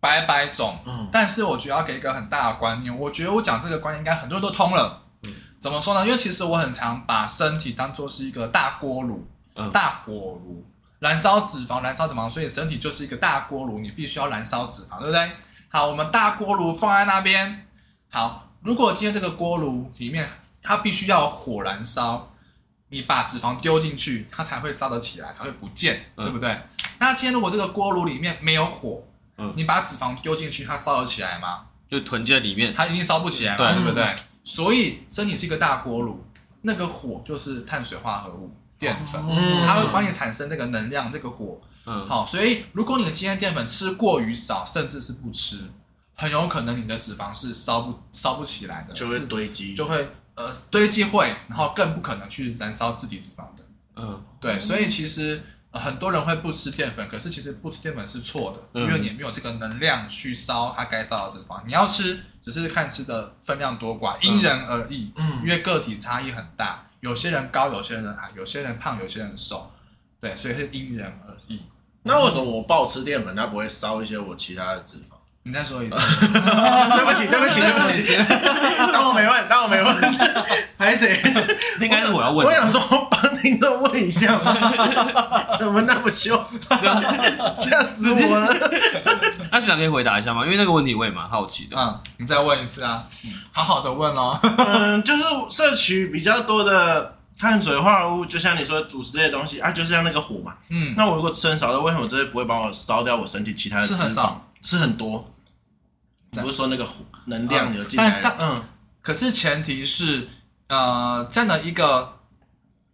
[0.01, 0.77] 百百种。
[0.85, 5.03] 嗯，但是我觉得要给一个很大的观念，我觉得我讲这个观念应该很多人都通了。
[5.23, 6.05] 嗯，怎么说呢？
[6.05, 10.65] 因为其实我很常把身体当做是一个大锅炉、嗯、大火炉，
[10.99, 15.31] 燃烧脂肪，燃烧脂肪，所以身体就是一个大锅炉，你必须要燃烧脂肪，对不对？
[15.69, 17.65] 好，我们大锅炉放在那边，
[18.09, 18.50] 好。
[18.61, 20.29] 如果今天这个锅炉里面
[20.61, 22.31] 它必须要有火燃烧，
[22.89, 26.55] 你把脂肪丢进去，它才会烧得起来，才会不见，嗯、对不对？
[26.99, 29.03] 那今天如果这个锅炉里面没有火，
[29.37, 31.65] 嗯、你把脂肪丢进去，它烧得起来吗？
[31.89, 34.15] 就囤在里面，它一定烧不起来嘛，对，对不对？
[34.43, 36.23] 所以身体是一个大锅炉，
[36.61, 41.59] 那个火就是碳水化合物、淀粉，嗯、它会帮你产生这个能量，这个火。
[41.87, 45.67] 嗯，好，所以如果你的今天淀粉吃过于少，甚至是不吃。
[46.21, 53.65] 很有可能你的脂肪是烧不烧不起来的，就会堆积，就会呃堆积会，然后更不可能去燃烧自己脂肪的。
[53.95, 61.59] 嗯，对，所以其实、呃、很多人会不吃淀粉，可是其实不吃淀粉是错的，嗯、因为你没有这个能量去烧它该烧的脂肪。
[61.65, 65.11] 你要吃，只是看吃的分量多寡，因人而异。
[65.15, 69.71] 嗯，因为个体差异很大，有些人高，有些人矮，有些人胖，有些人瘦。
[70.19, 71.63] 对，所以是因人而异。
[72.03, 75.15] 那为什么我暴吃淀粉，它不会烧一些我其他的脂肪？
[75.43, 75.97] 你再说一次，
[76.29, 78.15] 对不起，对不起，对不起，
[78.93, 79.95] 当我没问，当我没问，
[80.77, 81.09] 还是
[81.79, 82.45] 应该是我要问。
[82.45, 82.79] 我想说，
[83.09, 84.39] 帮听众问一下
[85.57, 86.39] 怎么那么凶？
[87.55, 88.55] 吓死我了！
[89.51, 90.43] 那学长可以回答一下吗？
[90.45, 91.75] 因为那个问题我也蛮好奇的。
[91.75, 93.03] 嗯，你再问一次啊，
[93.51, 94.39] 好好的问哦。
[94.43, 100.53] 嗯，就是摄取比较多的碳水化合物，就像你说主食类的东西啊，就是像那个火嘛。
[100.69, 104.33] 嗯，那我如果吃很少的，为什么这些不会帮我烧掉我身体其他的脂肪？
[104.61, 105.33] 吃很多，
[106.31, 106.87] 不是说那个
[107.25, 108.63] 能量有进来，嗯，嗯，
[109.01, 110.29] 可是前提是，
[110.67, 112.19] 呃，这样的一个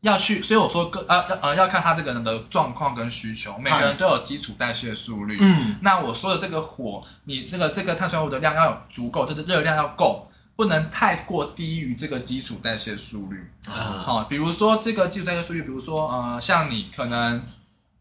[0.01, 17.43] 要去，所以我说，呃呃，要看他这个人的状况跟需求，每个人都有基础代谢速率，嗯，那我说的这个火，你那个这个碳水化合物的量要有足够，就是热量要够，不能太过低于这个基础代谢速率，好，嗯哦，比如说这个基础代谢速率，比如说，呃，像你可能。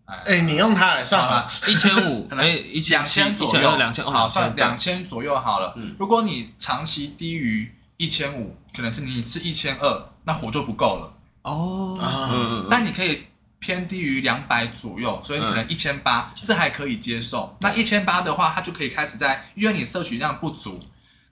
[0.07, 5.75] 哎、欸，你用它来算吧，一千五， 可能一两千左右，两千，好，算两千左右好了。
[5.77, 11.13] 嗯，如果你长期低于一千五，可能是你是一千二，那火就不够了。
[11.43, 13.27] 哦，嗯，但你可以
[13.59, 17.57] 偏低于两百左右，所以你可能一千八，这还可以接受。
[17.61, 20.81] 那一千八的话，它就可以开始在，因为你摄取量不足，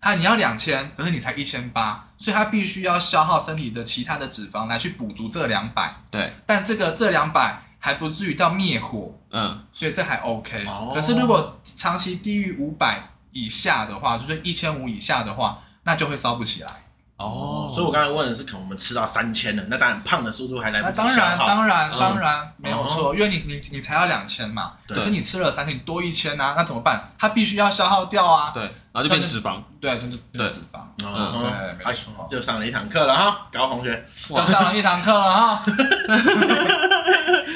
[0.01, 5.95] 它你要两千，可是你才一千八，所以它必须要消耗身体的其他的脂肪来去补足这两百。
[6.11, 10.65] 对，但这个这两百还不至于到灭火，嗯，所以这还 OK。
[10.67, 16.71] 哦，可是如果长期低于五百以下的话，就是一千五以下的话，那就会烧不起来。
[17.19, 21.47] 哦，所以我刚才问的是，可能我们吃到三千了，那当然胖的速度还来不及消耗。
[21.47, 27.07] 当然，当然，当然、嗯、没有错，哦、因为你你你才要两千嘛，对可是你吃了三千，你多一千啊，那怎么办？
[27.19, 28.51] 它必须要消耗掉啊。
[28.55, 29.63] 对，然后就变脂肪。
[29.79, 30.81] 对，就是变脂肪。
[31.05, 32.27] 嗯，对，没错、哎。
[32.31, 34.03] 就上了一堂课了哈，高同学。
[34.31, 35.63] 又上了一堂课了哈。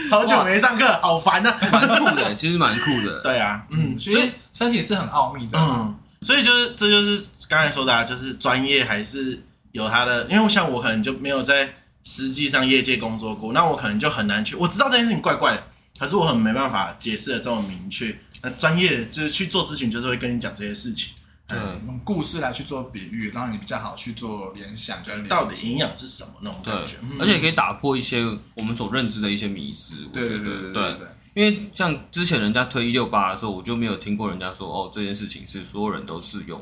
[0.10, 1.56] 好久没上课，好烦啊。
[1.70, 3.20] 蛮酷的，其实蛮酷的。
[3.24, 5.58] 对啊，嗯，所以身体是很奥秘的。
[5.58, 9.42] 嗯，所以就是这就是刚才说的，啊，就是专业还是。
[9.72, 11.68] 有它的，因为像我可能就没有在
[12.02, 14.56] 实际上业界工作过，那我可能就很难去。
[14.56, 15.62] 我知道这件事情怪怪的，
[15.98, 18.18] 可是我很没办法解释的这么明确。
[18.42, 21.12] 那专业就是去做咨询，就是会跟你讲这些事情，
[21.48, 26.96] 对，用故事来去做比喻，让你比较好去做联想，就到底营养是什么那种感觉。
[27.18, 28.22] 而且可以打破一些
[28.54, 29.94] 我们所认知的一些迷思。
[30.12, 31.08] 对对对对对，对。
[31.34, 36.60] 因为像之前人家推一六八的时候，我就没有听过人家说哦，这件事情是所有人都适用。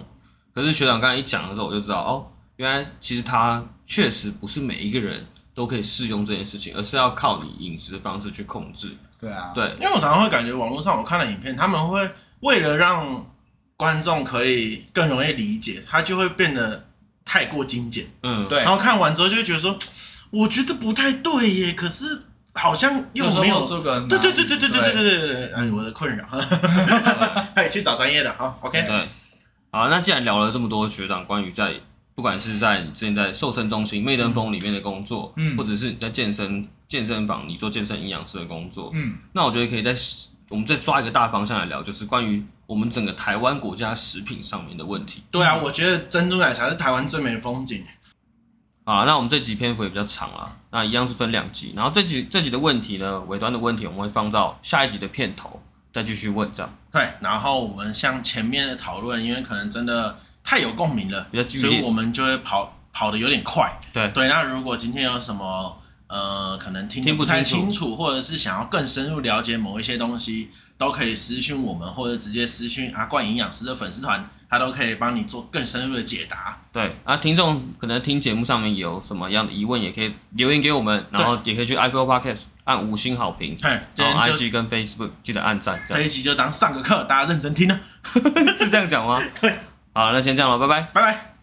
[0.54, 2.26] 可是学长刚才一讲的时候，我就知道哦。
[2.56, 8.96] 原来其实它确实不是每一个人都可以适用这件事情，而是要靠你饮食的方式去控制。
[9.18, 12.08] 对啊，对，因为我常常会感觉网络上我看了影片，他们会
[12.40, 13.26] 为了让
[13.76, 16.86] 观众可以更容易理解，它就会变得
[17.24, 18.06] 太过精简。
[18.22, 18.60] 嗯，对。
[18.62, 19.78] 然后看完之后就会觉得说，
[20.30, 22.22] 我觉得不太对耶，可是
[22.54, 23.66] 好像又没有。
[23.68, 26.26] 这个对对对对对对对对对对，哎，我的困扰。
[27.54, 28.82] 哎，去找专业的好，OK。
[28.82, 29.08] 对，
[29.70, 31.74] 好，那既然聊了这么多，学长关于在。
[32.16, 39.94] 不管是在你之前在瘦身中心、媚登峰里面的工作，嗯，或者是你在健身健身房，你做健身营养师的工作，嗯，那我觉得可以在
[40.48, 45.22] 我们再抓一个大方向来聊，就是关于我们整个台湾国家食品上面的问题。
[45.30, 47.84] 对啊，我觉得珍珠奶茶是台湾最美的风景。
[48.84, 55.60] 啊，那我们这集篇幅也比较长了，那一样是分两集，然后这集这集的问题呢，尾端的问题我们会放到下一集的片头
[55.92, 56.72] 再继续问，这样。
[56.92, 60.16] 对，然后我们像前面的讨论，因为可能真的。
[60.48, 63.68] 太有共鸣了，所以我们就会跑跑的有点快。
[63.92, 65.76] 对对，那如果今天有什么
[66.08, 76.62] 呃，可能听不太清楚，或者是想要更深入了解某一些东西，都可以私讯我们，或者直接私讯阿冠营养师的粉丝团，他都可以帮你做更深入的解答。
[76.72, 83.56] 对啊，听众可能听节目上面有什么样的疑问，也可以留言给我们，然后也可以去 Apple Podcast 按五星好评。
[83.56, 85.82] 对，然后 IG 跟 Facebook 记得按赞。
[85.88, 87.80] 这一集就当上个课，大家认真听呢，
[88.56, 89.20] 是这样讲吗？
[89.40, 89.58] 对。
[89.92, 91.35] 好，那先这样了，拜拜，拜拜。